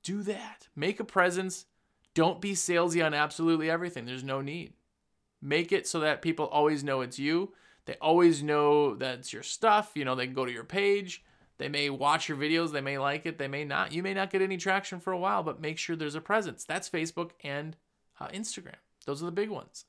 Do 0.03 0.23
that. 0.23 0.69
Make 0.77 1.01
a 1.01 1.05
presence. 1.05 1.65
Don't 2.15 2.41
be 2.41 2.53
salesy 2.53 3.05
on 3.05 3.15
absolutely 3.15 3.71
everything. 3.71 4.05
There's 4.05 4.25
no 4.25 4.41
need. 4.41 4.75
Make 5.41 5.73
it 5.73 5.87
so 5.87 6.01
that 6.01 6.23
people 6.23 6.47
always 6.47 6.85
know 6.85 7.01
it's 7.01 7.19
you. 7.19 7.55
They 7.87 7.97
always 8.01 8.43
know 8.43 8.95
that 8.97 9.21
it's 9.21 9.33
your 9.33 9.43
stuff. 9.43 9.93
You 9.95 10.05
know, 10.05 10.15
they 10.15 10.27
can 10.27 10.35
go 10.35 10.45
to 10.45 10.53
your 10.53 10.65
page. 10.65 11.25
They 11.57 11.69
may 11.69 11.91
watch 11.91 12.29
your 12.29 12.37
videos. 12.37 12.73
They 12.73 12.81
may 12.81 12.99
like 12.99 13.25
it. 13.25 13.39
They 13.39 13.49
may 13.49 13.65
not. 13.65 13.93
You 13.93 14.03
may 14.03 14.15
not 14.15 14.31
get 14.31 14.43
any 14.43 14.59
traction 14.59 15.01
for 15.01 15.13
a 15.13 15.19
while, 15.19 15.43
but 15.43 15.61
make 15.61 15.79
sure 15.79 15.97
there's 15.97 16.15
a 16.15 16.21
presence. 16.21 16.65
That's 16.65 16.91
Facebook 16.91 17.31
and 17.43 17.77
uh, 18.21 18.29
Instagram. 18.29 18.77
Those 19.09 19.23
are 19.23 19.27
the 19.27 19.33
big 19.33 19.49
ones. 19.49 19.87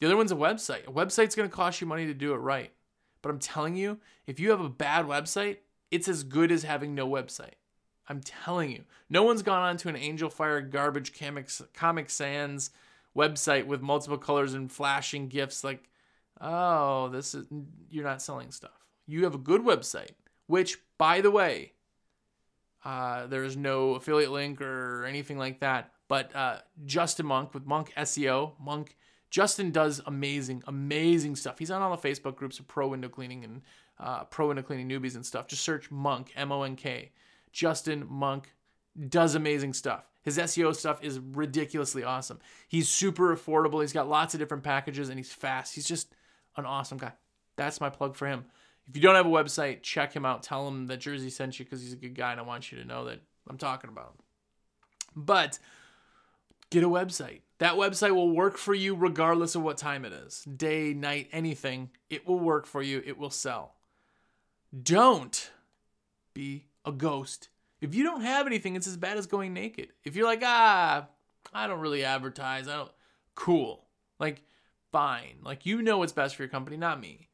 The 0.00 0.06
other 0.06 0.16
one's 0.16 0.32
a 0.32 0.36
website. 0.36 0.86
A 0.86 0.90
website's 0.90 1.34
going 1.34 1.46
to 1.46 1.54
cost 1.54 1.82
you 1.82 1.86
money 1.86 2.06
to 2.06 2.14
do 2.14 2.32
it 2.32 2.38
right. 2.38 2.72
But 3.20 3.28
I'm 3.28 3.38
telling 3.38 3.76
you, 3.76 3.98
if 4.26 4.40
you 4.40 4.48
have 4.48 4.62
a 4.62 4.70
bad 4.70 5.04
website, 5.04 5.58
it's 5.90 6.08
as 6.08 6.22
good 6.22 6.50
as 6.50 6.62
having 6.62 6.94
no 6.94 7.06
website. 7.06 7.58
I'm 8.08 8.22
telling 8.22 8.70
you. 8.70 8.84
No 9.10 9.24
one's 9.24 9.42
gone 9.42 9.60
onto 9.60 9.90
an 9.90 9.94
Angelfire 9.94 10.70
garbage 10.70 11.12
Comic 11.74 12.08
Sans 12.08 12.70
website 13.14 13.66
with 13.66 13.82
multiple 13.82 14.16
colors 14.16 14.54
and 14.54 14.72
flashing 14.72 15.28
gifs 15.28 15.62
like, 15.62 15.90
oh, 16.40 17.08
this 17.10 17.34
is 17.34 17.44
you're 17.90 18.04
not 18.04 18.22
selling 18.22 18.52
stuff. 18.52 18.86
You 19.06 19.24
have 19.24 19.34
a 19.34 19.38
good 19.38 19.60
website, 19.60 20.12
which, 20.46 20.78
by 20.96 21.20
the 21.20 21.30
way, 21.30 21.72
uh, 22.86 23.26
there's 23.26 23.58
no 23.58 23.96
affiliate 23.96 24.30
link 24.30 24.62
or 24.62 25.04
anything 25.04 25.36
like 25.36 25.60
that. 25.60 25.92
But 26.10 26.34
uh, 26.34 26.56
Justin 26.86 27.26
Monk 27.26 27.54
with 27.54 27.66
Monk 27.66 27.92
SEO, 27.96 28.54
Monk 28.58 28.96
Justin 29.30 29.70
does 29.70 30.02
amazing, 30.06 30.60
amazing 30.66 31.36
stuff. 31.36 31.56
He's 31.56 31.70
on 31.70 31.82
all 31.82 31.96
the 31.96 32.08
Facebook 32.08 32.34
groups 32.34 32.58
of 32.58 32.66
pro 32.66 32.88
window 32.88 33.08
cleaning 33.08 33.44
and 33.44 33.62
uh, 34.00 34.24
pro 34.24 34.48
window 34.48 34.62
cleaning 34.62 34.88
newbies 34.88 35.14
and 35.14 35.24
stuff. 35.24 35.46
Just 35.46 35.62
search 35.62 35.88
Monk, 35.88 36.32
M 36.34 36.50
O 36.50 36.64
N 36.64 36.74
K. 36.74 37.12
Justin 37.52 38.04
Monk 38.08 38.52
does 39.08 39.36
amazing 39.36 39.72
stuff. 39.72 40.04
His 40.22 40.36
SEO 40.36 40.74
stuff 40.74 40.98
is 41.00 41.20
ridiculously 41.20 42.02
awesome. 42.02 42.40
He's 42.66 42.88
super 42.88 43.32
affordable. 43.32 43.80
He's 43.80 43.92
got 43.92 44.08
lots 44.08 44.34
of 44.34 44.40
different 44.40 44.64
packages 44.64 45.10
and 45.10 45.16
he's 45.18 45.32
fast. 45.32 45.76
He's 45.76 45.86
just 45.86 46.12
an 46.56 46.66
awesome 46.66 46.98
guy. 46.98 47.12
That's 47.54 47.80
my 47.80 47.88
plug 47.88 48.16
for 48.16 48.26
him. 48.26 48.46
If 48.88 48.96
you 48.96 49.02
don't 49.02 49.14
have 49.14 49.26
a 49.26 49.30
website, 49.30 49.82
check 49.82 50.12
him 50.12 50.26
out. 50.26 50.42
Tell 50.42 50.66
him 50.66 50.88
that 50.88 50.98
Jersey 50.98 51.30
sent 51.30 51.60
you 51.60 51.64
because 51.64 51.80
he's 51.80 51.92
a 51.92 51.96
good 51.96 52.16
guy 52.16 52.32
and 52.32 52.40
I 52.40 52.42
want 52.42 52.72
you 52.72 52.78
to 52.78 52.84
know 52.84 53.04
that 53.04 53.20
I'm 53.48 53.58
talking 53.58 53.90
about 53.90 54.06
him. 54.06 54.24
But 55.14 55.60
get 56.70 56.84
a 56.84 56.88
website. 56.88 57.40
That 57.58 57.74
website 57.74 58.14
will 58.14 58.30
work 58.30 58.56
for 58.56 58.72
you 58.72 58.94
regardless 58.94 59.54
of 59.54 59.62
what 59.62 59.76
time 59.76 60.04
it 60.04 60.12
is 60.12 60.44
day, 60.44 60.94
night, 60.94 61.28
anything. 61.30 61.90
It 62.08 62.26
will 62.26 62.38
work 62.38 62.66
for 62.66 62.80
you, 62.80 63.02
it 63.04 63.18
will 63.18 63.30
sell. 63.30 63.74
Don't 64.82 65.50
be 66.32 66.66
a 66.84 66.92
ghost. 66.92 67.48
If 67.80 67.94
you 67.94 68.04
don't 68.04 68.22
have 68.22 68.46
anything, 68.46 68.76
it's 68.76 68.86
as 68.86 68.96
bad 68.96 69.18
as 69.18 69.26
going 69.26 69.52
naked. 69.52 69.88
If 70.04 70.16
you're 70.16 70.26
like, 70.26 70.42
ah, 70.44 71.08
I 71.52 71.66
don't 71.66 71.80
really 71.80 72.04
advertise, 72.04 72.68
I 72.68 72.76
don't, 72.76 72.90
cool. 73.34 73.84
Like, 74.18 74.42
fine. 74.92 75.38
Like, 75.42 75.66
you 75.66 75.82
know 75.82 75.98
what's 75.98 76.12
best 76.12 76.36
for 76.36 76.42
your 76.42 76.50
company, 76.50 76.76
not 76.76 77.00
me. 77.00 77.28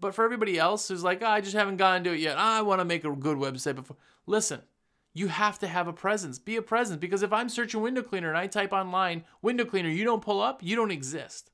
But 0.00 0.14
for 0.14 0.24
everybody 0.24 0.58
else 0.58 0.88
who's 0.88 1.04
like, 1.04 1.22
oh, 1.22 1.26
I 1.26 1.40
just 1.40 1.54
haven't 1.54 1.76
gotten 1.76 2.04
to 2.04 2.12
it 2.12 2.20
yet, 2.20 2.36
I 2.36 2.62
want 2.62 2.80
to 2.80 2.84
make 2.84 3.04
a 3.04 3.10
good 3.10 3.38
website 3.38 3.76
before. 3.76 3.96
Listen, 4.26 4.60
you 5.14 5.28
have 5.28 5.58
to 5.58 5.66
have 5.66 5.88
a 5.88 5.92
presence. 5.92 6.38
Be 6.38 6.56
a 6.56 6.62
presence 6.62 6.98
because 6.98 7.22
if 7.22 7.32
I'm 7.32 7.48
searching 7.48 7.82
window 7.82 8.02
cleaner 8.02 8.28
and 8.28 8.38
I 8.38 8.46
type 8.46 8.72
online 8.72 9.24
window 9.42 9.64
cleaner, 9.64 9.88
you 9.88 10.04
don't 10.04 10.22
pull 10.22 10.40
up, 10.40 10.62
you 10.62 10.74
don't 10.76 10.90
exist. 10.90 11.50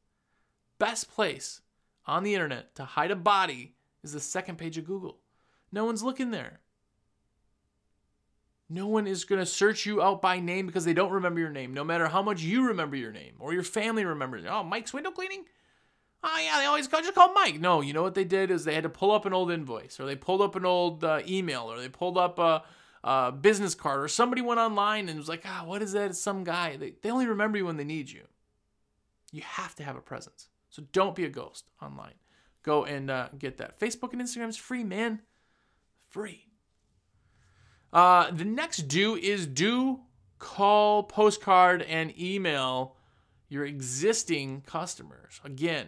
Best 0.78 1.10
place 1.10 1.60
on 2.06 2.22
the 2.22 2.34
internet 2.34 2.74
to 2.76 2.84
hide 2.84 3.10
a 3.10 3.16
body 3.16 3.74
is 4.02 4.12
the 4.12 4.20
second 4.20 4.58
page 4.58 4.78
of 4.78 4.86
Google. 4.86 5.18
No 5.72 5.84
one's 5.84 6.02
looking 6.02 6.30
there. 6.30 6.60
No 8.70 8.86
one 8.86 9.06
is 9.06 9.24
going 9.24 9.40
to 9.40 9.46
search 9.46 9.86
you 9.86 10.02
out 10.02 10.20
by 10.20 10.40
name 10.40 10.66
because 10.66 10.84
they 10.84 10.92
don't 10.92 11.10
remember 11.10 11.40
your 11.40 11.50
name, 11.50 11.72
no 11.72 11.84
matter 11.84 12.06
how 12.08 12.22
much 12.22 12.42
you 12.42 12.66
remember 12.66 12.96
your 12.96 13.12
name 13.12 13.34
or 13.38 13.54
your 13.54 13.62
family 13.62 14.04
remembers. 14.04 14.44
Oh, 14.48 14.62
Mike's 14.62 14.92
window 14.92 15.10
cleaning? 15.10 15.44
Oh, 16.22 16.40
yeah, 16.44 16.60
they 16.60 16.66
always 16.66 16.86
call, 16.86 17.00
just 17.00 17.14
call 17.14 17.32
Mike. 17.32 17.60
No, 17.60 17.80
you 17.80 17.92
know 17.92 18.02
what 18.02 18.14
they 18.14 18.24
did 18.24 18.50
is 18.50 18.64
they 18.64 18.74
had 18.74 18.82
to 18.82 18.88
pull 18.90 19.10
up 19.10 19.24
an 19.24 19.32
old 19.32 19.50
invoice 19.50 19.98
or 19.98 20.04
they 20.04 20.16
pulled 20.16 20.42
up 20.42 20.54
an 20.54 20.66
old 20.66 21.02
uh, 21.02 21.20
email 21.26 21.62
or 21.62 21.78
they 21.78 21.88
pulled 21.88 22.18
up 22.18 22.38
a 22.38 22.42
uh, 22.42 22.60
business 23.32 23.74
card 23.74 24.00
or 24.00 24.08
somebody 24.08 24.42
went 24.42 24.60
online 24.60 25.08
and 25.08 25.18
was 25.18 25.28
like, 25.28 25.42
ah, 25.46 25.62
what 25.64 25.82
is 25.82 25.92
that? 25.92 26.10
It's 26.10 26.20
some 26.20 26.44
guy. 26.44 26.76
They, 26.76 26.94
they 27.02 27.10
only 27.10 27.26
remember 27.26 27.58
you 27.58 27.66
when 27.66 27.76
they 27.76 27.84
need 27.84 28.10
you. 28.10 28.22
You 29.32 29.42
have 29.42 29.74
to 29.76 29.82
have 29.82 29.96
a 29.96 30.00
presence. 30.00 30.48
So 30.70 30.82
don't 30.92 31.14
be 31.14 31.24
a 31.24 31.30
ghost 31.30 31.70
online. 31.82 32.14
Go 32.62 32.84
and 32.84 33.10
uh, 33.10 33.28
get 33.38 33.58
that. 33.58 33.78
Facebook 33.78 34.12
and 34.12 34.20
Instagram 34.20 34.48
is 34.48 34.56
free, 34.56 34.84
man. 34.84 35.22
Free. 36.08 36.46
Uh, 37.92 38.30
the 38.30 38.44
next 38.44 38.88
do 38.88 39.16
is 39.16 39.46
do 39.46 40.00
call, 40.38 41.02
postcard, 41.02 41.82
and 41.82 42.18
email 42.18 42.96
your 43.48 43.64
existing 43.64 44.62
customers. 44.66 45.40
Again, 45.44 45.86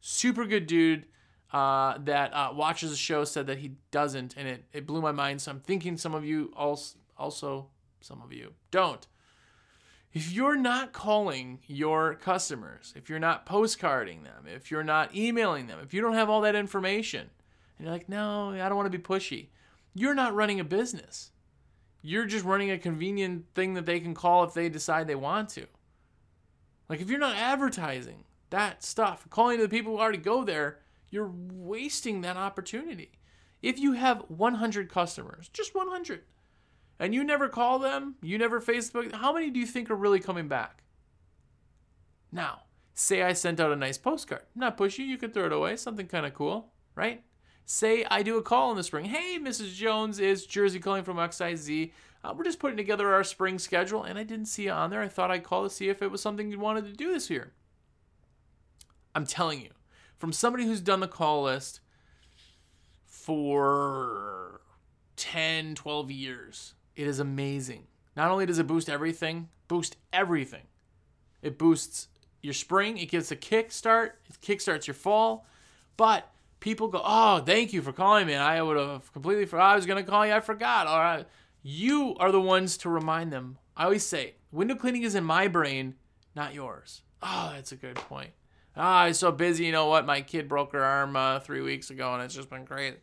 super 0.00 0.44
good 0.44 0.66
dude 0.66 1.06
uh, 1.52 1.98
that 2.04 2.32
uh, 2.34 2.52
watches 2.54 2.90
the 2.90 2.96
show 2.96 3.24
said 3.24 3.46
that 3.46 3.58
he 3.58 3.72
doesn't, 3.90 4.34
and 4.36 4.46
it, 4.46 4.64
it 4.72 4.86
blew 4.86 5.00
my 5.00 5.12
mind. 5.12 5.40
So 5.40 5.50
I'm 5.50 5.60
thinking 5.60 5.96
some 5.96 6.14
of 6.14 6.24
you 6.24 6.52
also, 6.56 6.98
also 7.16 7.68
some 8.00 8.22
of 8.22 8.32
you 8.32 8.52
don't. 8.70 9.06
If 10.12 10.32
you're 10.32 10.56
not 10.56 10.92
calling 10.92 11.60
your 11.66 12.14
customers, 12.14 12.92
if 12.96 13.08
you're 13.08 13.18
not 13.18 13.46
postcarding 13.46 14.24
them, 14.24 14.44
if 14.46 14.70
you're 14.70 14.84
not 14.84 15.14
emailing 15.14 15.66
them, 15.66 15.78
if 15.82 15.92
you 15.92 16.00
don't 16.00 16.14
have 16.14 16.30
all 16.30 16.40
that 16.42 16.54
information, 16.54 17.30
and 17.76 17.86
you're 17.86 17.92
like, 17.92 18.08
no, 18.08 18.50
I 18.50 18.68
don't 18.68 18.76
want 18.76 18.90
to 18.90 18.98
be 18.98 19.02
pushy, 19.02 19.48
you're 19.94 20.14
not 20.14 20.34
running 20.34 20.60
a 20.60 20.64
business. 20.64 21.30
You're 22.00 22.26
just 22.26 22.44
running 22.44 22.70
a 22.70 22.78
convenient 22.78 23.46
thing 23.54 23.74
that 23.74 23.86
they 23.86 24.00
can 24.00 24.14
call 24.14 24.44
if 24.44 24.54
they 24.54 24.68
decide 24.68 25.06
they 25.06 25.14
want 25.14 25.50
to. 25.50 25.66
Like 26.88 27.00
if 27.00 27.10
you're 27.10 27.18
not 27.18 27.36
advertising 27.36 28.24
that 28.50 28.82
stuff, 28.82 29.26
calling 29.30 29.58
to 29.58 29.64
the 29.64 29.68
people 29.68 29.92
who 29.92 30.00
already 30.00 30.18
go 30.18 30.42
there, 30.42 30.78
you're 31.10 31.32
wasting 31.32 32.20
that 32.20 32.36
opportunity. 32.36 33.12
If 33.62 33.78
you 33.78 33.92
have 33.92 34.24
100 34.28 34.88
customers, 34.88 35.48
just 35.52 35.74
100, 35.74 36.22
and 37.00 37.14
you 37.14 37.24
never 37.24 37.48
call 37.48 37.78
them, 37.78 38.16
you 38.22 38.38
never 38.38 38.60
Facebook, 38.60 39.12
how 39.12 39.32
many 39.32 39.50
do 39.50 39.58
you 39.58 39.66
think 39.66 39.90
are 39.90 39.96
really 39.96 40.20
coming 40.20 40.48
back? 40.48 40.82
Now, 42.30 42.62
say 42.94 43.22
I 43.22 43.32
sent 43.32 43.60
out 43.60 43.72
a 43.72 43.76
nice 43.76 43.98
postcard. 43.98 44.42
Not 44.54 44.76
pushy, 44.76 45.06
you 45.06 45.18
could 45.18 45.32
throw 45.32 45.46
it 45.46 45.52
away, 45.52 45.76
something 45.76 46.06
kind 46.06 46.26
of 46.26 46.34
cool, 46.34 46.72
right? 46.94 47.22
Say 47.64 48.04
I 48.10 48.22
do 48.22 48.38
a 48.38 48.42
call 48.42 48.70
in 48.70 48.76
the 48.76 48.82
spring. 48.82 49.06
Hey, 49.06 49.38
Mrs. 49.38 49.74
Jones, 49.74 50.18
is 50.18 50.46
Jersey 50.46 50.78
calling 50.78 51.04
from 51.04 51.16
XIZ. 51.16 51.92
Uh, 52.24 52.34
we're 52.36 52.44
just 52.44 52.58
putting 52.58 52.76
together 52.76 53.12
our 53.12 53.22
spring 53.22 53.58
schedule, 53.58 54.04
and 54.04 54.18
I 54.18 54.24
didn't 54.24 54.46
see 54.46 54.64
you 54.64 54.70
on 54.70 54.90
there. 54.90 55.02
I 55.02 55.08
thought 55.08 55.30
I'd 55.30 55.44
call 55.44 55.64
to 55.64 55.70
see 55.70 55.88
if 55.88 56.02
it 56.02 56.10
was 56.10 56.20
something 56.20 56.50
you 56.50 56.58
wanted 56.58 56.86
to 56.86 56.92
do 56.92 57.12
this 57.12 57.30
year. 57.30 57.52
I'm 59.14 59.26
telling 59.26 59.60
you, 59.60 59.70
from 60.18 60.32
somebody 60.32 60.64
who's 60.64 60.80
done 60.80 61.00
the 61.00 61.08
call 61.08 61.44
list 61.44 61.80
for 63.04 64.60
10, 65.16 65.74
12 65.74 66.10
years. 66.10 66.74
It 66.96 67.06
is 67.06 67.18
amazing. 67.18 67.86
Not 68.16 68.30
only 68.30 68.46
does 68.46 68.58
it 68.58 68.66
boost 68.66 68.88
everything, 68.88 69.48
boost 69.68 69.96
everything. 70.12 70.64
It 71.42 71.58
boosts 71.58 72.08
your 72.42 72.54
spring, 72.54 72.98
it 72.98 73.10
gives 73.10 73.30
a 73.30 73.36
kick 73.36 73.70
start, 73.70 74.20
it 74.28 74.40
kickstarts 74.40 74.86
your 74.86 74.94
fall. 74.94 75.46
But 75.96 76.28
people 76.60 76.88
go, 76.88 77.00
"Oh, 77.04 77.40
thank 77.40 77.72
you 77.72 77.82
for 77.82 77.92
calling 77.92 78.26
me. 78.26 78.34
I 78.34 78.62
would 78.62 78.76
have 78.76 79.12
completely 79.12 79.46
forgot 79.46 79.72
I 79.72 79.76
was 79.76 79.86
going 79.86 80.04
to 80.04 80.10
call 80.10 80.26
you. 80.26 80.32
I 80.32 80.40
forgot." 80.40 80.86
All 80.86 80.98
right. 80.98 81.26
You 81.62 82.14
are 82.18 82.32
the 82.32 82.40
ones 82.40 82.76
to 82.78 82.88
remind 82.88 83.32
them. 83.32 83.58
I 83.76 83.84
always 83.84 84.06
say, 84.06 84.34
window 84.50 84.74
cleaning 84.74 85.02
is 85.02 85.14
in 85.14 85.24
my 85.24 85.48
brain, 85.48 85.96
not 86.34 86.54
yours. 86.54 87.02
Oh, 87.22 87.52
that's 87.54 87.72
a 87.72 87.76
good 87.76 87.96
point. 87.96 88.30
Ah, 88.78 89.00
I'm 89.02 89.14
so 89.14 89.32
busy. 89.32 89.64
You 89.64 89.72
know 89.72 89.86
what? 89.86 90.06
My 90.06 90.20
kid 90.20 90.48
broke 90.48 90.72
her 90.72 90.82
arm 90.82 91.16
uh, 91.16 91.40
three 91.40 91.60
weeks 91.60 91.90
ago, 91.90 92.14
and 92.14 92.22
it's 92.22 92.34
just 92.34 92.48
been 92.48 92.64
crazy. 92.64 92.96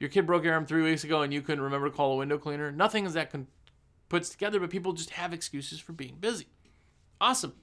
Your 0.00 0.10
kid 0.10 0.26
broke 0.26 0.42
your 0.42 0.54
arm 0.54 0.66
three 0.66 0.82
weeks 0.82 1.04
ago, 1.04 1.22
and 1.22 1.32
you 1.32 1.40
couldn't 1.40 1.62
remember 1.62 1.88
to 1.88 1.94
call 1.94 2.12
a 2.14 2.16
window 2.16 2.36
cleaner. 2.36 2.72
Nothing 2.72 3.06
is 3.06 3.14
that 3.14 3.30
con- 3.30 3.46
puts 4.08 4.28
together, 4.28 4.58
but 4.58 4.70
people 4.70 4.92
just 4.92 5.10
have 5.10 5.32
excuses 5.32 5.78
for 5.78 5.92
being 5.92 6.16
busy. 6.18 6.48
Awesome. 7.20 7.54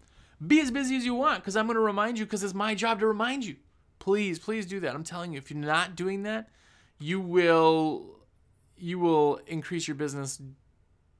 Be 0.45 0.61
as 0.61 0.71
busy 0.71 0.95
as 0.95 1.05
you 1.05 1.13
want, 1.13 1.43
because 1.43 1.57
I'm 1.57 1.67
going 1.67 1.75
to 1.75 1.81
remind 1.81 2.17
you, 2.17 2.25
because 2.25 2.41
it's 2.41 2.53
my 2.53 2.73
job 2.73 3.01
to 3.01 3.05
remind 3.05 3.45
you. 3.45 3.57
Please, 3.99 4.39
please 4.39 4.65
do 4.65 4.79
that. 4.79 4.95
I'm 4.95 5.03
telling 5.03 5.33
you, 5.33 5.37
if 5.37 5.51
you're 5.51 5.59
not 5.59 5.95
doing 5.95 6.23
that, 6.23 6.49
you 6.99 7.19
will 7.19 8.17
you 8.77 8.97
will 8.97 9.39
increase 9.45 9.87
your 9.87 9.95
business 9.95 10.41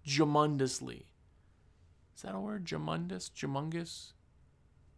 jumondously. 0.08 1.04
Is 2.16 2.24
that 2.24 2.34
a 2.34 2.40
word? 2.40 2.66
Jumundous? 2.66 3.30
Jumongous? 3.30 4.14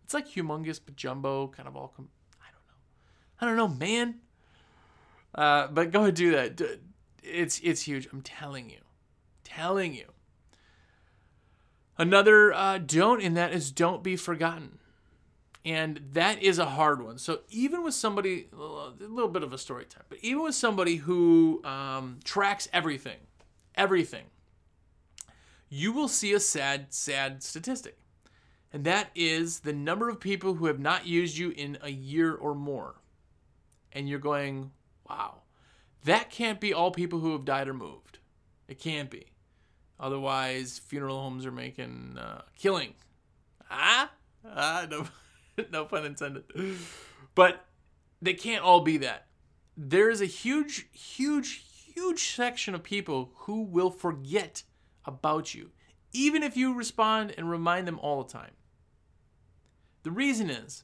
It's 0.03 0.13
like 0.13 0.27
humongous, 0.27 0.79
but 0.83 0.95
jumbo, 0.95 1.47
kind 1.47 1.67
of 1.67 1.75
all. 1.75 1.93
Com- 1.95 2.09
I 2.41 2.47
don't 2.51 2.65
know. 2.67 2.77
I 3.39 3.45
don't 3.45 3.79
know, 3.79 3.85
man. 3.85 4.15
Uh, 5.33 5.67
but 5.67 5.91
go 5.91 6.01
ahead, 6.01 6.15
do 6.15 6.31
that. 6.31 6.61
It's 7.23 7.59
it's 7.63 7.83
huge. 7.83 8.07
I'm 8.11 8.21
telling 8.21 8.69
you, 8.69 8.79
telling 9.43 9.93
you. 9.93 10.05
Another 11.97 12.53
uh, 12.53 12.79
don't 12.79 13.21
in 13.21 13.35
that 13.35 13.53
is 13.53 13.71
don't 13.71 14.03
be 14.03 14.15
forgotten. 14.15 14.79
And 15.65 16.01
that 16.11 16.43
is 16.43 16.59
a 16.59 16.65
hard 16.65 17.01
one. 17.01 17.17
So 17.17 17.39
even 17.49 17.83
with 17.83 17.93
somebody, 17.93 18.47
a 18.51 18.91
little 18.99 19.29
bit 19.29 19.43
of 19.43 19.53
a 19.53 19.57
story 19.57 19.85
time, 19.85 20.03
but 20.09 20.17
even 20.21 20.43
with 20.43 20.55
somebody 20.55 20.97
who 20.97 21.61
um, 21.63 22.19
tracks 22.25 22.67
everything, 22.73 23.19
everything, 23.75 24.25
you 25.69 25.93
will 25.93 26.09
see 26.09 26.33
a 26.33 26.39
sad, 26.39 26.93
sad 26.93 27.43
statistic. 27.43 27.97
And 28.73 28.83
that 28.85 29.11
is 29.13 29.59
the 29.59 29.71
number 29.71 30.09
of 30.09 30.19
people 30.19 30.55
who 30.55 30.65
have 30.65 30.79
not 30.79 31.05
used 31.05 31.37
you 31.37 31.51
in 31.51 31.77
a 31.83 31.91
year 31.91 32.33
or 32.33 32.55
more. 32.55 32.95
And 33.91 34.09
you're 34.09 34.17
going, 34.17 34.71
wow, 35.07 35.43
that 36.03 36.31
can't 36.31 36.59
be 36.59 36.73
all 36.73 36.89
people 36.89 37.19
who 37.19 37.33
have 37.33 37.45
died 37.45 37.67
or 37.67 37.75
moved. 37.75 38.17
It 38.67 38.79
can't 38.79 39.11
be. 39.11 39.27
Otherwise, 39.99 40.79
funeral 40.79 41.21
homes 41.21 41.45
are 41.45 41.51
making 41.51 42.17
uh, 42.19 42.41
killing. 42.57 42.95
Ah, 43.69 44.09
ah, 44.43 44.87
no. 44.89 45.05
no 45.71 45.85
pun 45.85 46.05
intended. 46.05 46.43
But 47.35 47.65
they 48.23 48.33
can't 48.33 48.63
all 48.63 48.81
be 48.81 48.97
that. 48.97 49.27
There 49.77 50.09
is 50.09 50.19
a 50.19 50.25
huge, 50.25 50.87
huge, 50.91 51.63
huge 51.93 52.33
section 52.35 52.73
of 52.73 52.81
people 52.81 53.31
who 53.35 53.61
will 53.61 53.91
forget 53.91 54.63
about 55.05 55.53
you, 55.53 55.69
even 56.11 56.41
if 56.41 56.57
you 56.57 56.73
respond 56.73 57.33
and 57.37 57.49
remind 57.49 57.87
them 57.87 57.99
all 57.99 58.23
the 58.23 58.31
time. 58.31 58.51
The 60.03 60.11
reason 60.11 60.49
is, 60.49 60.83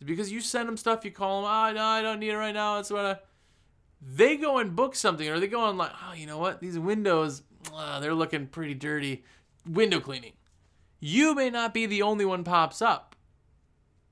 is 0.00 0.06
because 0.06 0.32
you 0.32 0.40
send 0.40 0.68
them 0.68 0.76
stuff, 0.76 1.04
you 1.04 1.10
call 1.10 1.42
them, 1.42 1.50
oh, 1.50 1.72
no, 1.72 1.84
I 1.84 2.02
don't 2.02 2.20
need 2.20 2.30
it 2.30 2.36
right 2.36 2.54
now. 2.54 2.78
It's 2.78 2.90
what 2.90 3.04
I... 3.04 3.18
They 4.00 4.36
go 4.36 4.58
and 4.58 4.76
book 4.76 4.94
something, 4.94 5.28
or 5.28 5.40
they 5.40 5.46
go 5.46 5.60
on 5.60 5.76
like, 5.76 5.92
oh, 6.06 6.14
you 6.14 6.26
know 6.26 6.38
what? 6.38 6.60
These 6.60 6.78
windows, 6.78 7.42
uh, 7.74 7.98
they're 8.00 8.14
looking 8.14 8.46
pretty 8.46 8.74
dirty. 8.74 9.24
Window 9.66 10.00
cleaning. 10.00 10.32
You 11.00 11.34
may 11.34 11.50
not 11.50 11.72
be 11.74 11.86
the 11.86 12.02
only 12.02 12.24
one 12.24 12.44
pops 12.44 12.82
up 12.82 13.16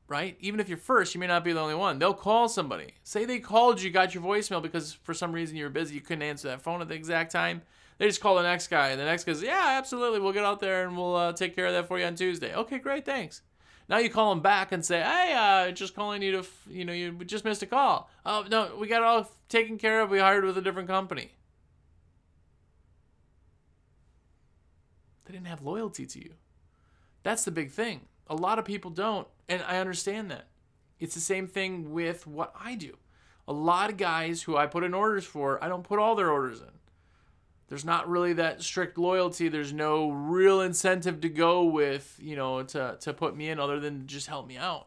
right? 0.08 0.36
Even 0.40 0.60
if 0.60 0.68
you're 0.68 0.78
first, 0.78 1.14
you 1.14 1.20
may 1.20 1.26
not 1.26 1.44
be 1.44 1.52
the 1.52 1.60
only 1.60 1.74
one. 1.74 1.98
They'll 1.98 2.14
call 2.14 2.48
somebody. 2.48 2.94
Say 3.02 3.24
they 3.24 3.38
called 3.38 3.80
you, 3.80 3.90
got 3.90 4.14
your 4.14 4.22
voicemail 4.22 4.62
because 4.62 4.92
for 4.92 5.14
some 5.14 5.32
reason 5.32 5.56
you 5.56 5.64
were 5.64 5.70
busy, 5.70 5.94
you 5.94 6.00
couldn't 6.00 6.22
answer 6.22 6.48
that 6.48 6.62
phone 6.62 6.80
at 6.80 6.88
the 6.88 6.94
exact 6.94 7.32
time. 7.32 7.62
They 7.98 8.06
just 8.06 8.20
call 8.20 8.34
the 8.36 8.42
next 8.42 8.68
guy, 8.68 8.88
and 8.88 9.00
the 9.00 9.04
next 9.04 9.24
guy 9.24 9.32
says, 9.32 9.42
"Yeah, 9.42 9.76
absolutely, 9.78 10.18
we'll 10.18 10.32
get 10.32 10.44
out 10.44 10.58
there 10.58 10.86
and 10.86 10.96
we'll 10.96 11.14
uh, 11.14 11.32
take 11.32 11.54
care 11.54 11.66
of 11.66 11.72
that 11.74 11.86
for 11.86 11.98
you 11.98 12.04
on 12.04 12.16
Tuesday." 12.16 12.52
Okay, 12.54 12.78
great, 12.78 13.04
thanks. 13.04 13.42
Now 13.88 13.98
you 13.98 14.08
call 14.08 14.30
them 14.30 14.40
back 14.40 14.72
and 14.72 14.84
say, 14.84 15.02
"Hey, 15.02 15.34
uh, 15.36 15.70
just 15.72 15.94
calling 15.94 16.22
you 16.22 16.32
to, 16.32 16.38
f- 16.38 16.66
you 16.68 16.84
know, 16.84 16.92
you 16.92 17.12
just 17.24 17.44
missed 17.44 17.62
a 17.62 17.66
call. 17.66 18.10
Oh 18.24 18.46
no, 18.50 18.76
we 18.78 18.86
got 18.86 19.02
all 19.02 19.30
taken 19.48 19.76
care 19.78 20.00
of. 20.00 20.10
We 20.10 20.18
hired 20.18 20.44
with 20.44 20.56
a 20.56 20.62
different 20.62 20.88
company." 20.88 21.32
They 25.24 25.32
didn't 25.32 25.46
have 25.46 25.62
loyalty 25.62 26.06
to 26.06 26.18
you. 26.18 26.34
That's 27.22 27.44
the 27.44 27.50
big 27.50 27.70
thing. 27.70 28.02
A 28.26 28.34
lot 28.34 28.58
of 28.58 28.64
people 28.64 28.90
don't, 28.90 29.26
and 29.48 29.62
I 29.62 29.78
understand 29.78 30.30
that. 30.30 30.48
It's 30.98 31.14
the 31.14 31.20
same 31.20 31.46
thing 31.46 31.92
with 31.92 32.26
what 32.26 32.54
I 32.58 32.74
do. 32.74 32.96
A 33.46 33.52
lot 33.52 33.90
of 33.90 33.96
guys 33.96 34.42
who 34.42 34.56
I 34.56 34.66
put 34.66 34.84
in 34.84 34.94
orders 34.94 35.24
for, 35.24 35.62
I 35.62 35.68
don't 35.68 35.82
put 35.82 35.98
all 35.98 36.14
their 36.14 36.30
orders 36.30 36.60
in. 36.60 36.68
There's 37.74 37.84
not 37.84 38.08
really 38.08 38.34
that 38.34 38.62
strict 38.62 38.98
loyalty. 38.98 39.48
There's 39.48 39.72
no 39.72 40.08
real 40.12 40.60
incentive 40.60 41.20
to 41.22 41.28
go 41.28 41.64
with, 41.64 42.16
you 42.22 42.36
know, 42.36 42.62
to, 42.62 42.96
to 43.00 43.12
put 43.12 43.36
me 43.36 43.48
in 43.48 43.58
other 43.58 43.80
than 43.80 44.06
just 44.06 44.28
help 44.28 44.46
me 44.46 44.56
out. 44.56 44.86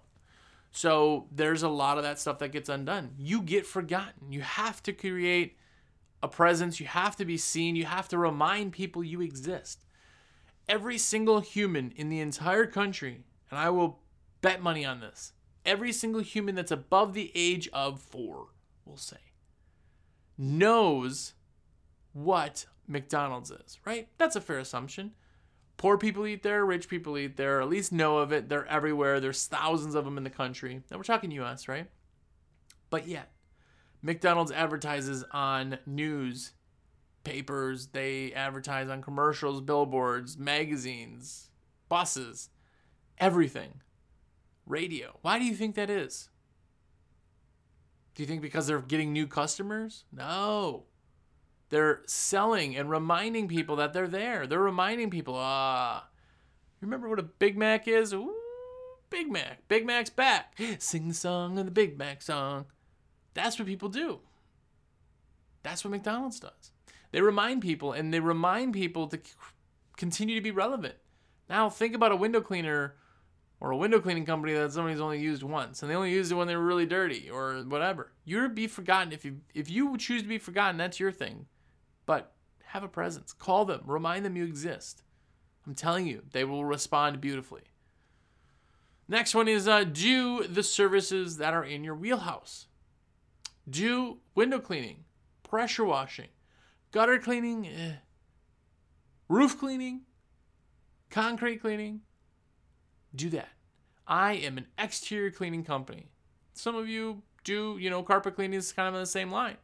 So 0.71 1.27
there's 1.29 1.63
a 1.63 1.67
lot 1.67 1.97
of 1.97 2.05
that 2.05 2.17
stuff 2.17 2.39
that 2.39 2.53
gets 2.53 2.69
undone. 2.69 3.11
You 3.17 3.41
get 3.41 3.65
forgotten. 3.65 4.31
You 4.31 4.39
have 4.39 4.81
to 4.83 4.93
create 4.93 5.57
a 6.23 6.29
presence. 6.29 6.79
You 6.79 6.85
have 6.85 7.17
to 7.17 7.25
be 7.25 7.35
seen. 7.35 7.75
You 7.75 7.83
have 7.83 8.07
to 8.07 8.17
remind 8.17 8.71
people 8.71 9.03
you 9.03 9.19
exist 9.19 9.83
every 10.69 10.97
single 10.97 11.41
human 11.41 11.91
in 11.97 12.07
the 12.07 12.21
entire 12.21 12.67
country, 12.67 13.25
and 13.51 13.59
I 13.59 13.69
will 13.69 13.99
bet 14.39 14.61
money 14.61 14.85
on 14.85 15.01
this, 15.01 15.33
every 15.65 15.91
single 15.91 16.21
human 16.21 16.55
that's 16.55 16.71
above 16.71 17.13
the 17.13 17.33
age 17.35 17.67
of 17.73 17.99
four, 17.99 18.53
we'll 18.85 18.95
say, 18.95 19.17
knows 20.37 21.33
what 22.13 22.65
McDonald's 22.87 23.51
is, 23.51 23.79
right? 23.85 24.07
That's 24.17 24.35
a 24.35 24.41
fair 24.41 24.59
assumption. 24.59 25.11
Poor 25.77 25.97
people 25.97 26.25
eat 26.25 26.41
there, 26.41 26.65
rich 26.65 26.87
people 26.87 27.17
eat 27.17 27.37
there, 27.37 27.61
at 27.61 27.69
least 27.69 27.91
know 27.91 28.17
of 28.17 28.31
it. 28.31 28.49
They're 28.49 28.65
everywhere. 28.65 29.19
There's 29.19 29.45
thousands 29.45 29.93
of 29.93 30.05
them 30.05 30.17
in 30.17 30.23
the 30.23 30.29
country. 30.29 30.81
And 30.89 30.97
we're 30.97 31.03
talking 31.03 31.31
US, 31.31 31.67
right? 31.67 31.87
But 32.89 33.07
yet, 33.07 33.31
McDonald's 34.01 34.51
advertises 34.51 35.23
on 35.31 35.77
news 35.85 36.53
papers, 37.23 37.87
they 37.87 38.31
advertise 38.33 38.89
on 38.89 39.01
commercials, 39.01 39.61
billboards, 39.61 40.37
magazines, 40.37 41.49
buses, 41.89 42.49
everything. 43.19 43.81
Radio. 44.65 45.17
Why 45.21 45.39
do 45.39 45.45
you 45.45 45.55
think 45.55 45.75
that 45.75 45.89
is? 45.89 46.29
Do 48.15 48.23
you 48.23 48.27
think 48.27 48.41
because 48.41 48.67
they're 48.67 48.81
getting 48.81 49.13
new 49.13 49.27
customers? 49.27 50.03
No. 50.11 50.85
They're 51.69 52.01
selling 52.05 52.75
and 52.77 52.89
reminding 52.89 53.47
people 53.47 53.75
that 53.77 53.93
they're 53.93 54.07
there. 54.07 54.47
They're 54.47 54.59
reminding 54.59 55.09
people, 55.09 55.35
ah, 55.37 56.07
remember 56.81 57.09
what 57.09 57.19
a 57.19 57.23
Big 57.23 57.57
Mac 57.57 57.87
is? 57.87 58.13
Ooh, 58.13 58.35
Big 59.09 59.31
Mac. 59.31 59.67
Big 59.67 59.85
Mac's 59.85 60.09
back. 60.09 60.57
Sing 60.79 61.09
the 61.09 61.13
song 61.13 61.57
of 61.59 61.65
the 61.65 61.71
Big 61.71 61.97
Mac 61.97 62.21
song. 62.21 62.65
That's 63.33 63.59
what 63.59 63.67
people 63.67 63.89
do. 63.89 64.19
That's 65.63 65.83
what 65.83 65.91
McDonald's 65.91 66.39
does. 66.39 66.71
They 67.11 67.21
remind 67.21 67.61
people 67.61 67.91
and 67.91 68.13
they 68.13 68.19
remind 68.19 68.73
people 68.73 69.07
to 69.07 69.19
continue 69.97 70.35
to 70.35 70.41
be 70.41 70.51
relevant. 70.51 70.95
Now, 71.49 71.69
think 71.69 71.95
about 71.95 72.11
a 72.11 72.17
window 72.17 72.41
cleaner 72.41 72.95
or 73.59 73.71
a 73.71 73.77
window 73.77 73.99
cleaning 73.99 74.25
company 74.25 74.53
that 74.53 74.71
somebody's 74.71 75.01
only 75.01 75.19
used 75.19 75.43
once 75.43 75.81
and 75.81 75.89
they 75.89 75.95
only 75.95 76.11
used 76.11 76.31
it 76.31 76.35
when 76.35 76.47
they 76.47 76.55
were 76.55 76.65
really 76.65 76.85
dirty 76.85 77.29
or 77.29 77.63
whatever. 77.67 78.11
You're 78.25 78.49
be 78.49 78.67
forgotten 78.67 79.11
if 79.11 79.25
you 79.25 79.41
if 79.53 79.69
you 79.69 79.97
choose 79.97 80.21
to 80.21 80.27
be 80.27 80.37
forgotten, 80.37 80.77
that's 80.77 80.99
your 80.99 81.11
thing. 81.11 81.47
But 82.07 82.33
have 82.63 82.83
a 82.83 82.87
presence. 82.87 83.31
Call 83.31 83.65
them, 83.65 83.81
remind 83.85 84.25
them 84.25 84.35
you 84.35 84.45
exist. 84.45 85.03
I'm 85.67 85.75
telling 85.75 86.07
you, 86.07 86.23
they 86.31 86.43
will 86.43 86.65
respond 86.65 87.21
beautifully. 87.21 87.63
Next 89.07 89.35
one 89.35 89.47
is 89.47 89.67
uh, 89.67 89.83
do 89.83 90.43
the 90.47 90.63
services 90.63 91.37
that 91.37 91.53
are 91.53 91.63
in 91.63 91.83
your 91.83 91.95
wheelhouse. 91.95 92.65
Do 93.69 94.17
window 94.33 94.59
cleaning, 94.59 95.03
pressure 95.43 95.85
washing, 95.85 96.29
Gutter 96.91 97.19
cleaning, 97.19 97.67
eh. 97.67 97.95
Roof 99.29 99.59
cleaning, 99.59 100.01
concrete 101.09 101.57
cleaning, 101.57 102.01
do 103.13 103.29
that. 103.31 103.49
I 104.07 104.33
am 104.33 104.57
an 104.57 104.67
exterior 104.77 105.31
cleaning 105.31 105.65
company. 105.65 106.07
Some 106.53 106.75
of 106.75 106.87
you 106.87 107.23
do, 107.43 107.77
you 107.79 107.89
know, 107.89 108.03
carpet 108.03 108.35
cleaning 108.35 108.57
is 108.57 108.71
kind 108.71 108.87
of 108.87 108.95
in 108.95 109.01
the 109.01 109.05
same 109.05 109.31
line. 109.31 109.57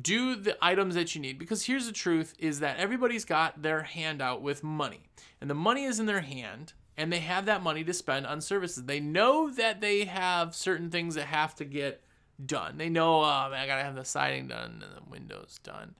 Do 0.00 0.34
the 0.34 0.56
items 0.60 0.94
that 0.94 1.14
you 1.14 1.20
need 1.20 1.38
because 1.38 1.64
here's 1.64 1.86
the 1.86 1.92
truth 1.92 2.34
is 2.38 2.60
that 2.60 2.78
everybody's 2.78 3.24
got 3.24 3.62
their 3.62 3.82
hand 3.82 4.20
out 4.20 4.42
with 4.42 4.62
money. 4.62 5.08
And 5.40 5.48
the 5.48 5.54
money 5.54 5.84
is 5.84 5.98
in 5.98 6.06
their 6.06 6.20
hand 6.20 6.74
and 6.96 7.12
they 7.12 7.20
have 7.20 7.46
that 7.46 7.62
money 7.62 7.84
to 7.84 7.92
spend 7.92 8.26
on 8.26 8.40
services. 8.40 8.84
They 8.84 9.00
know 9.00 9.50
that 9.50 9.80
they 9.80 10.04
have 10.04 10.54
certain 10.54 10.90
things 10.90 11.14
that 11.14 11.26
have 11.26 11.54
to 11.56 11.64
get 11.64 12.02
done. 12.44 12.76
They 12.76 12.88
know, 12.88 13.22
oh 13.22 13.48
man, 13.50 13.60
I 13.60 13.66
gotta 13.66 13.84
have 13.84 13.94
the 13.94 14.04
siding 14.04 14.48
done 14.48 14.82
and 14.84 14.96
the 14.96 15.10
windows 15.10 15.60
done 15.62 15.94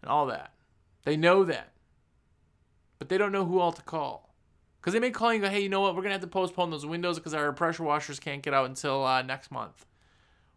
and 0.00 0.10
all 0.10 0.26
that. 0.26 0.52
They 1.04 1.16
know 1.16 1.44
that. 1.44 1.72
but 2.98 3.08
they 3.08 3.18
don't 3.18 3.32
know 3.32 3.44
who 3.44 3.58
all 3.58 3.72
to 3.72 3.82
call. 3.82 4.32
Because 4.80 4.92
they 4.92 5.00
may 5.00 5.10
call 5.10 5.32
you 5.32 5.36
and 5.36 5.44
go, 5.44 5.50
hey, 5.50 5.60
you 5.60 5.68
know 5.68 5.80
what? 5.80 5.94
We're 5.96 6.02
to 6.02 6.10
have 6.10 6.20
to 6.20 6.26
postpone 6.26 6.70
those 6.70 6.86
windows 6.86 7.18
because 7.18 7.34
our 7.34 7.52
pressure 7.52 7.82
washers 7.84 8.20
can't 8.20 8.42
get 8.42 8.54
out 8.54 8.66
until 8.66 9.04
uh, 9.04 9.22
next 9.22 9.50
month. 9.50 9.86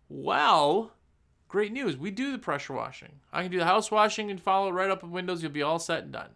Well, 0.10 0.91
great 1.55 1.71
news. 1.71 1.95
We 1.95 2.11
do 2.11 2.33
the 2.33 2.37
pressure 2.37 2.73
washing. 2.73 3.13
I 3.31 3.41
can 3.41 3.49
do 3.49 3.59
the 3.59 3.63
house 3.63 3.89
washing 3.89 4.29
and 4.29 4.41
follow 4.41 4.71
right 4.71 4.89
up 4.89 5.03
with 5.03 5.11
windows. 5.13 5.41
You'll 5.41 5.53
be 5.53 5.61
all 5.61 5.79
set 5.79 6.03
and 6.03 6.11
done. 6.11 6.31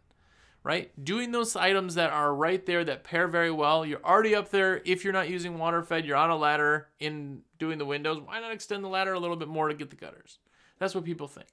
Right? 0.64 0.92
Doing 1.04 1.34
those 1.34 1.58
items 1.58 1.96
that 1.96 2.12
are 2.12 2.34
right 2.34 2.66
there 2.66 2.86
that 2.86 3.04
pair 3.04 3.28
very 3.28 3.52
well. 3.52 3.86
You're 3.86 4.02
already 4.02 4.34
up 4.34 4.50
there. 4.50 4.82
If 4.86 5.04
you're 5.04 5.12
not 5.12 5.30
using 5.30 5.58
water 5.58 5.84
fed, 5.84 6.06
you're 6.06 6.16
on 6.16 6.30
a 6.30 6.38
ladder 6.38 6.88
in 7.02 7.42
doing 7.58 7.80
the 7.80 7.86
windows. 7.86 8.22
Why 8.24 8.40
not 8.40 8.54
extend 8.54 8.82
the 8.82 8.88
ladder 8.88 9.12
a 9.12 9.20
little 9.20 9.36
bit 9.36 9.50
more 9.50 9.68
to 9.68 9.74
get 9.74 9.90
the 9.90 9.98
gutters? 9.98 10.40
That's 10.78 10.96
what 10.96 11.04
people 11.04 11.28
think. 11.28 11.50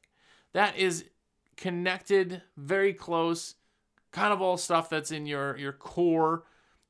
That 0.52 0.76
is 0.76 1.06
connected, 1.56 2.42
very 2.56 2.94
close, 2.94 3.56
kind 4.12 4.32
of 4.32 4.40
all 4.40 4.58
stuff 4.58 4.88
that's 4.88 5.10
in 5.10 5.26
your 5.26 5.56
your 5.56 5.72
core 5.72 6.44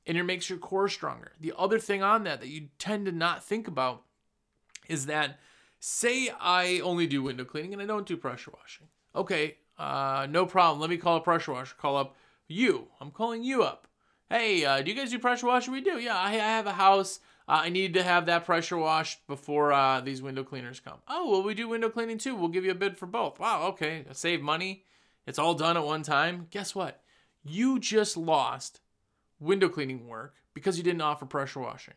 and 0.06 0.18
it 0.18 0.24
makes 0.24 0.50
your 0.50 0.58
core 0.58 0.90
stronger. 0.90 1.32
The 1.40 1.54
other 1.56 1.78
thing 1.78 2.02
on 2.02 2.24
that 2.24 2.40
that 2.40 2.48
you 2.48 2.68
tend 2.78 3.06
to 3.06 3.12
not 3.12 3.42
think 3.42 3.66
about 3.66 4.02
is 4.88 5.06
that 5.06 5.40
say 5.86 6.28
I 6.40 6.80
only 6.80 7.06
do 7.06 7.22
window 7.22 7.44
cleaning 7.44 7.72
and 7.72 7.80
I 7.80 7.86
don't 7.86 8.06
do 8.06 8.16
pressure 8.16 8.50
washing. 8.52 8.88
Okay, 9.14 9.56
uh, 9.78 10.26
no 10.28 10.44
problem. 10.44 10.80
Let 10.80 10.90
me 10.90 10.96
call 10.96 11.18
a 11.18 11.20
pressure 11.20 11.52
washer. 11.52 11.76
Call 11.78 11.96
up 11.96 12.16
you. 12.48 12.88
I'm 13.00 13.12
calling 13.12 13.44
you 13.44 13.62
up. 13.62 13.86
Hey, 14.28 14.64
uh, 14.64 14.82
do 14.82 14.90
you 14.90 14.96
guys 14.96 15.12
do 15.12 15.20
pressure 15.20 15.46
washing? 15.46 15.72
We 15.72 15.80
do. 15.80 16.00
Yeah, 16.00 16.16
I, 16.16 16.32
I 16.32 16.34
have 16.34 16.66
a 16.66 16.72
house. 16.72 17.20
Uh, 17.48 17.60
I 17.62 17.68
need 17.68 17.94
to 17.94 18.02
have 18.02 18.26
that 18.26 18.44
pressure 18.44 18.76
washed 18.76 19.24
before 19.28 19.72
uh, 19.72 20.00
these 20.00 20.20
window 20.20 20.42
cleaners 20.42 20.80
come. 20.80 20.98
Oh, 21.06 21.30
well, 21.30 21.44
we 21.44 21.54
do 21.54 21.68
window 21.68 21.88
cleaning 21.88 22.18
too. 22.18 22.34
We'll 22.34 22.48
give 22.48 22.64
you 22.64 22.72
a 22.72 22.74
bid 22.74 22.98
for 22.98 23.06
both. 23.06 23.38
Wow, 23.38 23.68
okay. 23.68 24.04
Save 24.10 24.42
money. 24.42 24.82
It's 25.24 25.38
all 25.38 25.54
done 25.54 25.76
at 25.76 25.84
one 25.84 26.02
time. 26.02 26.48
Guess 26.50 26.74
what? 26.74 27.00
You 27.44 27.78
just 27.78 28.16
lost 28.16 28.80
window 29.38 29.68
cleaning 29.68 30.08
work 30.08 30.34
because 30.52 30.78
you 30.78 30.82
didn't 30.82 31.02
offer 31.02 31.26
pressure 31.26 31.60
washing. 31.60 31.94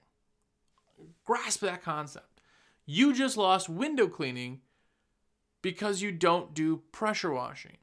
Grasp 1.26 1.62
that 1.62 1.82
concept. 1.82 2.29
You 2.92 3.14
just 3.14 3.38
lost 3.38 3.70
window 3.70 4.08
cleaning 4.08 4.62
because 5.62 6.02
you 6.02 6.12
don't 6.12 6.56
do 6.56 6.82
pressure 6.92 7.32
washing. 7.32 7.78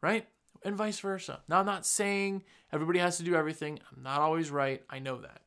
Right? 0.00 0.26
And 0.64 0.76
vice 0.76 0.98
versa. 0.98 1.42
Now, 1.46 1.60
I'm 1.60 1.66
not 1.66 1.84
saying 1.84 2.42
everybody 2.72 3.00
has 3.00 3.18
to 3.18 3.22
do 3.22 3.34
everything. 3.34 3.80
I'm 3.94 4.02
not 4.02 4.22
always 4.22 4.50
right. 4.50 4.82
I 4.88 4.98
know 4.98 5.18
that. 5.18 5.42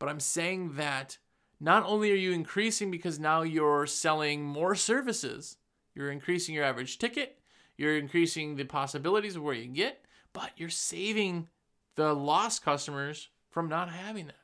But 0.00 0.08
I'm 0.08 0.18
saying 0.18 0.74
that 0.74 1.18
not 1.60 1.84
only 1.86 2.10
are 2.10 2.16
you 2.16 2.32
increasing 2.32 2.90
because 2.90 3.20
now 3.20 3.42
you're 3.42 3.86
selling 3.86 4.42
more 4.42 4.74
services, 4.74 5.56
you're 5.94 6.10
increasing 6.10 6.56
your 6.56 6.64
average 6.64 6.98
ticket, 6.98 7.38
you're 7.76 7.96
increasing 7.96 8.56
the 8.56 8.64
possibilities 8.64 9.36
of 9.36 9.44
where 9.44 9.54
you 9.54 9.68
get, 9.68 10.04
but 10.32 10.50
you're 10.56 10.68
saving 10.68 11.46
the 11.94 12.12
lost 12.12 12.64
customers 12.64 13.28
from 13.50 13.68
not 13.68 13.88
having 13.88 14.26
that. 14.26 14.34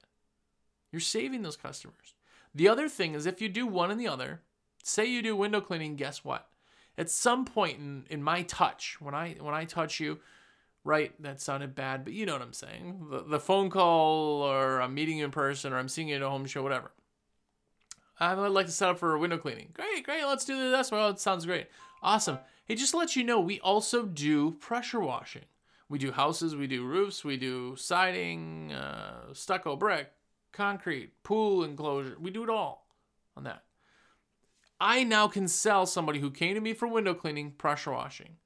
You're 0.93 1.01
saving 1.01 1.43
those 1.43 1.57
customers. 1.57 2.15
The 2.59 2.66
other 2.66 2.88
thing 2.88 3.14
is 3.14 3.25
if 3.25 3.40
you 3.40 3.49
do 3.49 3.68
one 3.68 3.92
and 3.92 4.01
the 4.01 4.09
other, 4.09 4.40
say 4.83 5.07
you 5.07 5.23
do 5.23 5.37
window 5.37 5.61
cleaning, 5.61 5.94
guess 5.94 6.25
what? 6.25 6.49
At 6.99 7.09
some 7.09 7.44
point 7.44 7.79
in, 7.79 8.05
in 8.11 8.21
my 8.21 8.42
touch, 8.42 8.97
when 9.01 9.14
I 9.14 9.37
when 9.38 9.55
I 9.55 9.64
touch 9.64 10.01
you, 10.01 10.18
right, 10.83 11.12
that 11.23 11.40
sounded 11.40 11.77
bad, 11.77 12.03
but 12.03 12.14
you 12.14 12.27
know 12.27 12.33
what 12.33 12.42
I'm 12.42 12.53
saying. 12.53 13.07
The, 13.12 13.23
the 13.23 13.38
phone 13.38 13.71
call 13.71 14.42
or 14.42 14.83
I'm 14.83 14.92
meeting 14.92 15.18
you 15.18 15.25
in 15.25 15.31
person 15.31 15.73
or 15.73 15.79
I'm 15.79 15.88
seeing 15.88 16.09
you 16.09 16.16
at 16.16 16.23
a 16.23 16.29
home 16.29 16.47
show, 16.47 16.64
whatever. 16.64 16.90
I 18.18 18.35
would 18.35 18.51
like 18.51 18.66
to 18.66 18.73
set 18.73 18.88
up 18.88 18.99
for 18.99 19.16
window 19.16 19.38
cleaning. 19.38 19.68
Great, 19.73 20.05
great, 20.05 20.25
let's 20.25 20.44
do 20.44 20.73
this. 20.73 20.90
Well, 20.90 21.11
it 21.11 21.21
sounds 21.21 21.47
great. 21.47 21.68
Awesome. 22.03 22.40
Hey, 22.64 22.75
just 22.75 22.90
to 22.90 22.97
let 22.97 23.14
you 23.14 23.23
know, 23.23 23.38
we 23.38 23.61
also 23.61 24.05
do 24.05 24.51
pressure 24.51 24.99
washing. 24.99 25.44
We 25.88 26.01
do 26.01 26.11
houses, 26.11 26.57
we 26.57 26.66
do 26.66 26.85
roofs, 26.85 27.25
we 27.25 27.37
do 27.37 27.77
siding, 27.77 28.73
uh, 28.73 29.33
stucco, 29.33 29.77
brick, 29.77 30.11
concrete, 30.59 31.23
pool 31.23 31.64
enclosure. 31.64 32.16
We 32.21 32.31
do 32.31 32.44
it 32.44 32.51
all 32.51 32.87
on 33.37 33.44
that. 33.44 33.62
I 34.81 35.05
now 35.05 35.27
can 35.27 35.49
sell 35.49 35.87
somebody 35.87 36.21
who 36.21 36.31
came 36.31 36.55
to 36.55 36.61
me 36.61 36.75
for 36.75 36.87
window 36.87 37.14
cleaning 37.14 37.53
pressure 37.53 37.92
washing. 37.92 38.37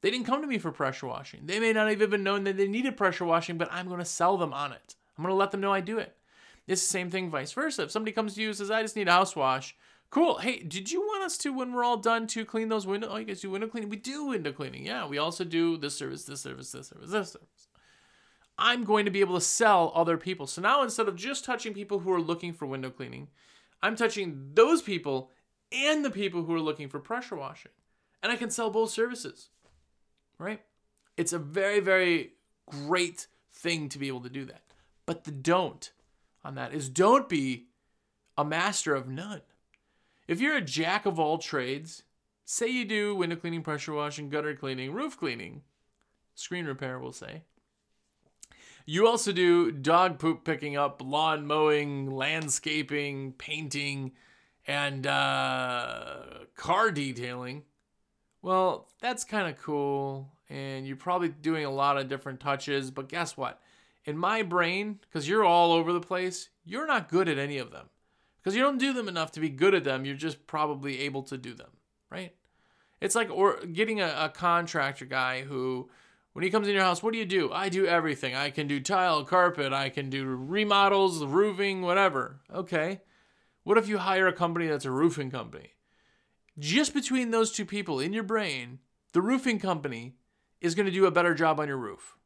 They 0.00 0.10
didn't 0.10 0.26
come 0.26 0.40
to 0.40 0.48
me 0.48 0.58
for 0.58 0.72
pressure 0.72 1.06
washing. 1.06 1.42
They 1.44 1.60
may 1.60 1.72
not 1.72 1.88
have 1.88 2.00
even 2.00 2.22
known 2.22 2.44
that 2.44 2.56
they 2.56 2.66
needed 2.66 2.96
pressure 2.96 3.24
washing, 3.24 3.58
but 3.58 3.68
I'm 3.70 3.86
going 3.86 3.98
to 3.98 4.04
sell 4.04 4.36
them 4.36 4.54
on 4.54 4.72
it. 4.72 4.96
I'm 5.16 5.22
going 5.22 5.32
to 5.32 5.36
let 5.36 5.50
them 5.50 5.60
know 5.60 5.72
I 5.72 5.80
do 5.80 5.98
it. 5.98 6.16
It's 6.66 6.80
the 6.80 6.88
same 6.88 7.10
thing, 7.10 7.30
vice 7.30 7.52
versa. 7.52 7.82
If 7.82 7.90
somebody 7.90 8.12
comes 8.12 8.34
to 8.34 8.40
you 8.40 8.48
and 8.48 8.56
says, 8.56 8.70
I 8.70 8.82
just 8.82 8.96
need 8.96 9.08
a 9.08 9.12
house 9.12 9.36
wash, 9.36 9.76
Cool. 10.12 10.36
Hey, 10.36 10.58
did 10.58 10.92
you 10.92 11.00
want 11.00 11.24
us 11.24 11.38
to, 11.38 11.54
when 11.54 11.72
we're 11.72 11.84
all 11.84 11.96
done, 11.96 12.26
to 12.28 12.44
clean 12.44 12.68
those 12.68 12.86
windows? 12.86 13.08
Oh, 13.10 13.16
you 13.16 13.24
guys 13.24 13.40
do 13.40 13.48
window 13.48 13.66
cleaning? 13.66 13.88
We 13.88 13.96
do 13.96 14.26
window 14.26 14.52
cleaning. 14.52 14.84
Yeah, 14.84 15.06
we 15.06 15.16
also 15.16 15.42
do 15.42 15.78
this 15.78 15.96
service, 15.96 16.24
this 16.24 16.42
service, 16.42 16.70
this 16.70 16.88
service, 16.88 17.10
this 17.10 17.30
service. 17.30 17.68
I'm 18.58 18.84
going 18.84 19.04
to 19.04 19.10
be 19.10 19.20
able 19.20 19.34
to 19.34 19.40
sell 19.40 19.92
other 19.94 20.16
people. 20.16 20.46
So 20.46 20.60
now 20.60 20.82
instead 20.82 21.08
of 21.08 21.16
just 21.16 21.44
touching 21.44 21.74
people 21.74 22.00
who 22.00 22.12
are 22.12 22.20
looking 22.20 22.52
for 22.52 22.66
window 22.66 22.90
cleaning, 22.90 23.28
I'm 23.82 23.96
touching 23.96 24.50
those 24.54 24.82
people 24.82 25.30
and 25.72 26.04
the 26.04 26.10
people 26.10 26.44
who 26.44 26.54
are 26.54 26.60
looking 26.60 26.88
for 26.88 27.00
pressure 27.00 27.36
washing. 27.36 27.72
And 28.22 28.30
I 28.30 28.36
can 28.36 28.50
sell 28.50 28.70
both 28.70 28.90
services. 28.90 29.48
Right? 30.38 30.60
It's 31.16 31.32
a 31.32 31.38
very, 31.38 31.80
very 31.80 32.32
great 32.66 33.26
thing 33.52 33.88
to 33.90 33.98
be 33.98 34.08
able 34.08 34.20
to 34.20 34.28
do 34.28 34.44
that. 34.44 34.62
But 35.06 35.24
the 35.24 35.32
don't 35.32 35.90
on 36.44 36.54
that 36.54 36.72
is 36.72 36.88
don't 36.88 37.28
be 37.28 37.66
a 38.36 38.44
master 38.44 38.94
of 38.94 39.08
none. 39.08 39.42
If 40.28 40.40
you're 40.40 40.56
a 40.56 40.62
jack 40.62 41.04
of 41.04 41.18
all 41.18 41.38
trades, 41.38 42.04
say 42.44 42.68
you 42.68 42.84
do 42.84 43.14
window 43.14 43.36
cleaning, 43.36 43.62
pressure 43.62 43.92
washing, 43.92 44.28
gutter 44.28 44.54
cleaning, 44.54 44.92
roof 44.92 45.18
cleaning, 45.18 45.62
screen 46.34 46.64
repair, 46.64 46.98
we'll 46.98 47.12
say. 47.12 47.42
You 48.84 49.06
also 49.06 49.32
do 49.32 49.70
dog 49.70 50.18
poop 50.18 50.44
picking 50.44 50.76
up, 50.76 51.02
lawn 51.04 51.46
mowing, 51.46 52.10
landscaping, 52.10 53.32
painting, 53.32 54.12
and 54.66 55.06
uh, 55.06 56.24
car 56.56 56.90
detailing. 56.90 57.62
Well, 58.42 58.88
that's 59.00 59.24
kind 59.24 59.48
of 59.48 59.60
cool. 59.60 60.32
And 60.48 60.86
you're 60.86 60.96
probably 60.96 61.28
doing 61.28 61.64
a 61.64 61.70
lot 61.70 61.96
of 61.96 62.08
different 62.08 62.40
touches. 62.40 62.90
But 62.90 63.08
guess 63.08 63.36
what? 63.36 63.60
In 64.04 64.18
my 64.18 64.42
brain, 64.42 64.98
because 65.00 65.28
you're 65.28 65.44
all 65.44 65.72
over 65.72 65.92
the 65.92 66.00
place, 66.00 66.48
you're 66.64 66.86
not 66.86 67.08
good 67.08 67.28
at 67.28 67.38
any 67.38 67.58
of 67.58 67.70
them 67.70 67.88
because 68.42 68.56
you 68.56 68.62
don't 68.62 68.78
do 68.78 68.92
them 68.92 69.08
enough 69.08 69.30
to 69.32 69.40
be 69.40 69.48
good 69.48 69.74
at 69.74 69.84
them. 69.84 70.04
You're 70.04 70.16
just 70.16 70.46
probably 70.46 71.00
able 71.00 71.22
to 71.24 71.38
do 71.38 71.54
them, 71.54 71.70
right? 72.10 72.34
It's 73.00 73.14
like 73.14 73.30
or 73.30 73.60
getting 73.66 74.00
a, 74.00 74.14
a 74.18 74.28
contractor 74.28 75.04
guy 75.04 75.42
who, 75.42 75.88
when 76.32 76.42
he 76.42 76.50
comes 76.50 76.66
in 76.66 76.74
your 76.74 76.82
house, 76.82 77.02
what 77.02 77.12
do 77.12 77.18
you 77.18 77.26
do? 77.26 77.52
I 77.52 77.68
do 77.68 77.86
everything. 77.86 78.34
I 78.34 78.50
can 78.50 78.66
do 78.66 78.80
tile, 78.80 79.24
carpet. 79.24 79.72
I 79.72 79.90
can 79.90 80.08
do 80.08 80.26
remodels, 80.26 81.22
roofing, 81.24 81.82
whatever. 81.82 82.40
Okay. 82.52 83.00
What 83.64 83.78
if 83.78 83.88
you 83.88 83.98
hire 83.98 84.26
a 84.26 84.32
company 84.32 84.66
that's 84.66 84.86
a 84.86 84.90
roofing 84.90 85.30
company? 85.30 85.74
Just 86.58 86.94
between 86.94 87.30
those 87.30 87.52
two 87.52 87.64
people 87.64 88.00
in 88.00 88.12
your 88.12 88.22
brain, 88.22 88.78
the 89.12 89.22
roofing 89.22 89.58
company 89.58 90.16
is 90.60 90.74
going 90.74 90.86
to 90.86 90.92
do 90.92 91.06
a 91.06 91.10
better 91.10 91.34
job 91.34 91.60
on 91.60 91.68
your 91.68 91.76
roof. 91.76 92.16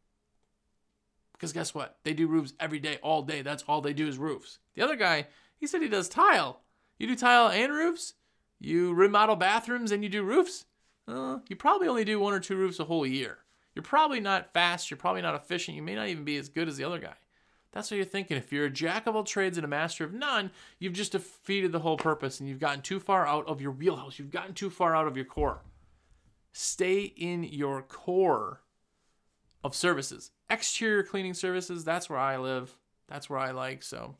Because 1.32 1.52
guess 1.52 1.74
what? 1.74 1.98
They 2.04 2.14
do 2.14 2.28
roofs 2.28 2.54
every 2.58 2.78
day, 2.78 2.98
all 3.02 3.22
day. 3.22 3.42
That's 3.42 3.64
all 3.64 3.80
they 3.80 3.92
do 3.92 4.08
is 4.08 4.18
roofs. 4.18 4.58
The 4.74 4.82
other 4.82 4.96
guy, 4.96 5.26
he 5.58 5.66
said 5.66 5.82
he 5.82 5.88
does 5.88 6.08
tile. 6.08 6.60
You 6.98 7.06
do 7.06 7.16
tile 7.16 7.48
and 7.48 7.72
roofs? 7.72 8.14
You 8.58 8.94
remodel 8.94 9.36
bathrooms 9.36 9.92
and 9.92 10.02
you 10.02 10.08
do 10.08 10.22
roofs? 10.22 10.64
Uh, 11.06 11.38
you 11.48 11.56
probably 11.56 11.88
only 11.88 12.04
do 12.04 12.18
one 12.18 12.32
or 12.32 12.40
two 12.40 12.56
roofs 12.56 12.80
a 12.80 12.84
whole 12.84 13.06
year. 13.06 13.38
You're 13.76 13.84
probably 13.84 14.18
not 14.18 14.52
fast. 14.52 14.90
You're 14.90 14.98
probably 14.98 15.22
not 15.22 15.36
efficient. 15.36 15.76
You 15.76 15.82
may 15.84 15.94
not 15.94 16.08
even 16.08 16.24
be 16.24 16.36
as 16.36 16.48
good 16.48 16.66
as 16.66 16.76
the 16.76 16.82
other 16.82 16.98
guy. 16.98 17.14
That's 17.70 17.90
what 17.90 17.96
you're 17.96 18.04
thinking. 18.04 18.36
If 18.36 18.52
you're 18.52 18.64
a 18.64 18.70
jack 18.70 19.06
of 19.06 19.14
all 19.14 19.22
trades 19.22 19.56
and 19.58 19.64
a 19.64 19.68
master 19.68 20.02
of 20.02 20.12
none, 20.12 20.50
you've 20.80 20.94
just 20.94 21.12
defeated 21.12 21.70
the 21.70 21.78
whole 21.78 21.96
purpose 21.96 22.40
and 22.40 22.48
you've 22.48 22.58
gotten 22.58 22.82
too 22.82 22.98
far 22.98 23.24
out 23.24 23.46
of 23.46 23.60
your 23.60 23.70
wheelhouse. 23.70 24.18
You've 24.18 24.32
gotten 24.32 24.54
too 24.54 24.70
far 24.70 24.96
out 24.96 25.06
of 25.06 25.14
your 25.14 25.26
core. 25.26 25.60
Stay 26.52 27.02
in 27.02 27.44
your 27.44 27.82
core 27.82 28.62
of 29.62 29.76
services. 29.76 30.32
Exterior 30.50 31.04
cleaning 31.04 31.34
services, 31.34 31.84
that's 31.84 32.10
where 32.10 32.18
I 32.18 32.38
live. 32.38 32.74
That's 33.06 33.30
where 33.30 33.38
I 33.38 33.50
like. 33.52 33.82
So 33.82 34.16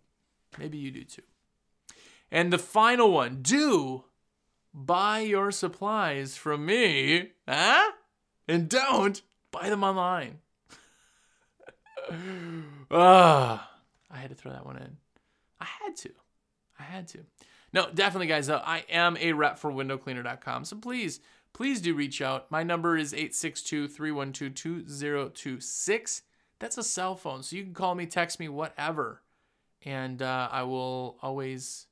Maybe 0.58 0.78
you 0.78 0.90
do 0.90 1.04
too. 1.04 1.22
And 2.30 2.52
the 2.52 2.58
final 2.58 3.12
one 3.12 3.42
do 3.42 4.04
buy 4.74 5.20
your 5.20 5.50
supplies 5.50 6.36
from 6.36 6.66
me, 6.66 7.30
huh? 7.48 7.92
And 8.48 8.68
don't 8.68 9.22
buy 9.60 9.70
them 9.70 9.84
online. 9.84 10.38
Ah, 12.88 13.68
I 14.08 14.18
had 14.18 14.30
to 14.30 14.36
throw 14.36 14.52
that 14.52 14.64
one 14.64 14.76
in. 14.76 14.96
I 15.58 15.66
had 15.82 15.96
to. 15.96 16.10
I 16.78 16.84
had 16.84 17.08
to. 17.08 17.18
No, 17.72 17.88
definitely, 17.92 18.28
guys. 18.28 18.48
I 18.48 18.84
am 18.88 19.16
a 19.16 19.32
rep 19.32 19.58
for 19.58 19.72
windowcleaner.com. 19.72 20.64
So 20.66 20.76
please, 20.76 21.18
please 21.52 21.80
do 21.80 21.94
reach 21.94 22.22
out. 22.22 22.48
My 22.48 22.62
number 22.62 22.96
is 22.96 23.12
862 23.12 23.88
312 23.88 24.54
2026. 24.54 26.22
That's 26.60 26.78
a 26.78 26.84
cell 26.84 27.16
phone. 27.16 27.42
So 27.42 27.56
you 27.56 27.64
can 27.64 27.74
call 27.74 27.96
me, 27.96 28.06
text 28.06 28.38
me, 28.38 28.48
whatever 28.48 29.22
and 29.86 30.20
uh, 30.20 30.48
I 30.50 30.64
will 30.64 31.16
always, 31.22 31.86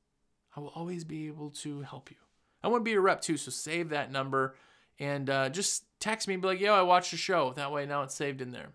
I 0.56 0.60
will 0.60 0.72
always 0.74 1.04
be 1.04 1.28
able 1.28 1.50
to 1.50 1.82
help 1.82 2.10
you. 2.10 2.16
I 2.62 2.68
want 2.68 2.80
to 2.80 2.84
be 2.84 2.94
a 2.94 3.00
rep 3.00 3.20
too, 3.20 3.36
so 3.36 3.50
save 3.50 3.90
that 3.90 4.10
number 4.10 4.56
and 4.98 5.30
uh, 5.30 5.48
just 5.48 5.84
text 6.04 6.28
me 6.28 6.34
and 6.34 6.42
be 6.42 6.48
like, 6.48 6.60
yo, 6.60 6.74
I 6.74 6.82
watched 6.82 7.10
the 7.12 7.16
show. 7.16 7.54
That 7.56 7.72
way 7.72 7.86
now 7.86 8.02
it's 8.02 8.14
saved 8.14 8.42
in 8.42 8.50
there. 8.52 8.68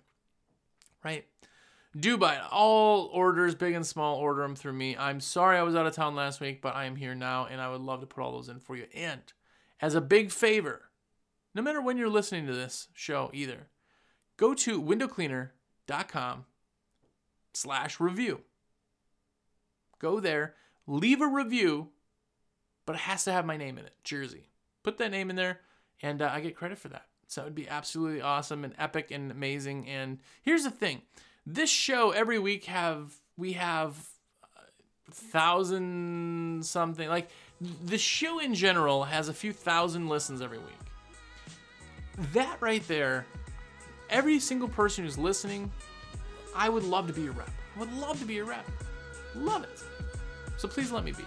Right? 1.04 1.26
Do 1.98 2.18
buy 2.18 2.36
it. 2.36 2.42
All 2.52 3.06
orders, 3.13 3.56
big 3.56 3.76
and 3.76 3.86
small, 3.86 4.18
order 4.18 4.42
them 4.42 4.56
through 4.56 4.74
me. 4.74 4.98
I'm 4.98 5.20
sorry 5.20 5.58
I 5.58 5.63
was 5.63 5.76
out 5.76 5.86
of 5.86 5.94
town 5.94 6.15
last 6.15 6.42
week, 6.42 6.62
but 6.62 6.76
I 6.76 6.86
am 6.86 6.96
here 6.96 7.15
now 7.15 7.46
and 7.46 7.62
I 7.62 7.70
would 7.70 7.82
love 7.82 8.02
to 8.02 8.08
put 8.08 8.22
all 8.22 8.32
those 8.32 8.50
in 8.50 8.60
for 8.60 8.76
you. 8.76 8.86
And 8.96 9.22
as 9.80 9.94
a 9.94 10.02
big 10.02 10.32
favor, 10.32 10.89
no 11.54 11.62
matter 11.62 11.82
when 11.82 11.98
you're 11.98 12.10
listening 12.10 12.48
to 12.48 12.54
this 12.54 12.88
show 12.94 13.30
either, 13.32 13.68
go 14.38 14.54
to 14.56 14.82
windowcleaner.com 14.82 16.46
slash 17.54 18.00
review. 18.00 18.42
Go 20.00 20.20
there, 20.20 20.56
leave 20.88 21.22
a 21.22 21.28
review, 21.28 21.89
but 22.86 22.96
it 22.96 23.02
has 23.02 23.24
to 23.26 23.32
have 23.32 23.46
my 23.46 23.58
name 23.58 23.78
in 23.78 23.86
it, 23.86 23.96
Jersey. 24.04 24.50
Put 24.84 24.98
that 24.98 25.12
name 25.12 25.30
in 25.30 25.36
there, 25.36 25.60
and 26.02 26.22
uh, 26.22 26.30
I 26.32 26.39
get 26.39 26.56
credit 26.56 26.78
for 26.78 26.88
that. 26.89 27.09
So 27.30 27.44
it 27.44 27.46
would 27.46 27.56
be 27.56 27.70
absolutely 27.70 28.22
awesome 28.22 28.63
and 28.63 28.74
epic 28.80 29.12
and 29.12 29.30
amazing. 29.32 29.88
And 29.88 30.18
here's 30.42 30.63
the 30.63 30.72
thing: 30.72 31.04
this 31.46 31.70
show 31.70 32.10
every 32.10 32.39
week 32.39 32.65
have 32.65 33.13
we 33.38 33.54
have 33.54 33.96
uh, 34.44 34.62
thousand 35.12 36.65
something 36.65 37.08
like 37.08 37.30
the 37.86 38.00
show 38.00 38.39
in 38.39 38.56
general 38.56 39.04
has 39.04 39.30
a 39.30 39.34
few 39.34 39.54
thousand 39.54 40.10
listens 40.10 40.42
every 40.42 40.58
week. 40.58 40.68
That 42.34 42.58
right 42.62 42.86
there, 42.88 43.28
every 44.10 44.39
single 44.39 44.68
person 44.68 45.04
who's 45.04 45.18
listening, 45.18 45.72
I 46.56 46.68
would 46.68 46.84
love 46.84 47.06
to 47.08 47.13
be 47.13 47.28
a 47.28 47.32
rep. 47.32 47.52
I 47.76 47.80
would 47.80 47.94
love 47.94 48.20
to 48.20 48.26
be 48.26 48.39
a 48.39 48.44
rep. 48.44 48.65
Love 49.36 49.63
it. 49.63 49.84
So 50.58 50.68
please 50.68 50.92
let 50.92 51.04
me 51.04 51.12
be. 51.12 51.24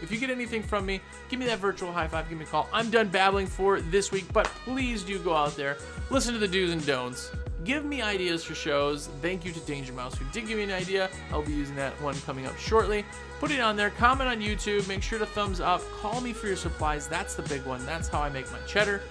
If 0.00 0.12
you 0.12 0.18
get 0.18 0.30
anything 0.30 0.62
from 0.62 0.86
me, 0.86 1.00
give 1.28 1.38
me 1.38 1.46
that 1.46 1.58
virtual 1.58 1.92
high 1.92 2.08
five, 2.08 2.28
give 2.28 2.38
me 2.38 2.44
a 2.44 2.48
call. 2.48 2.68
I'm 2.72 2.90
done 2.90 3.08
babbling 3.08 3.46
for 3.46 3.80
this 3.80 4.12
week, 4.12 4.32
but 4.32 4.46
please 4.64 5.02
do 5.02 5.18
go 5.18 5.34
out 5.34 5.56
there, 5.56 5.76
listen 6.10 6.32
to 6.34 6.38
the 6.38 6.48
do's 6.48 6.72
and 6.72 6.84
don'ts. 6.86 7.32
Give 7.64 7.84
me 7.84 8.00
ideas 8.00 8.44
for 8.44 8.54
shows. 8.54 9.08
Thank 9.20 9.44
you 9.44 9.52
to 9.52 9.60
Danger 9.60 9.92
Mouse 9.92 10.16
who 10.16 10.24
did 10.32 10.46
give 10.46 10.56
me 10.56 10.62
an 10.62 10.70
idea. 10.70 11.10
I'll 11.32 11.42
be 11.42 11.52
using 11.52 11.74
that 11.74 12.00
one 12.00 12.14
coming 12.20 12.46
up 12.46 12.56
shortly. 12.56 13.04
Put 13.40 13.50
it 13.50 13.60
on 13.60 13.76
there. 13.76 13.90
Comment 13.90 14.30
on 14.30 14.40
YouTube. 14.40 14.86
Make 14.86 15.02
sure 15.02 15.18
to 15.18 15.26
thumbs 15.26 15.60
up. 15.60 15.82
Call 16.00 16.20
me 16.20 16.32
for 16.32 16.46
your 16.46 16.56
supplies. 16.56 17.08
That's 17.08 17.34
the 17.34 17.42
big 17.42 17.64
one. 17.64 17.84
That's 17.84 18.08
how 18.08 18.22
I 18.22 18.30
make 18.30 18.50
my 18.52 18.60
cheddar. 18.60 19.02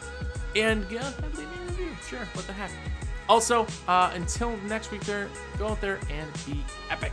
And 0.56 0.86
yeah, 0.90 1.12
leave 1.36 1.40
me 1.40 1.58
a 1.62 1.70
review. 1.70 1.90
Sure, 2.08 2.26
what 2.34 2.48
the 2.48 2.54
heck. 2.54 2.72
Also, 3.28 3.68
uh, 3.88 4.12
until 4.16 4.56
next 4.66 4.92
week, 4.92 5.02
there, 5.02 5.30
go 5.60 5.68
out 5.68 5.82
there 5.82 6.00
and 6.10 6.32
be 6.46 6.64
epic. 6.90 7.12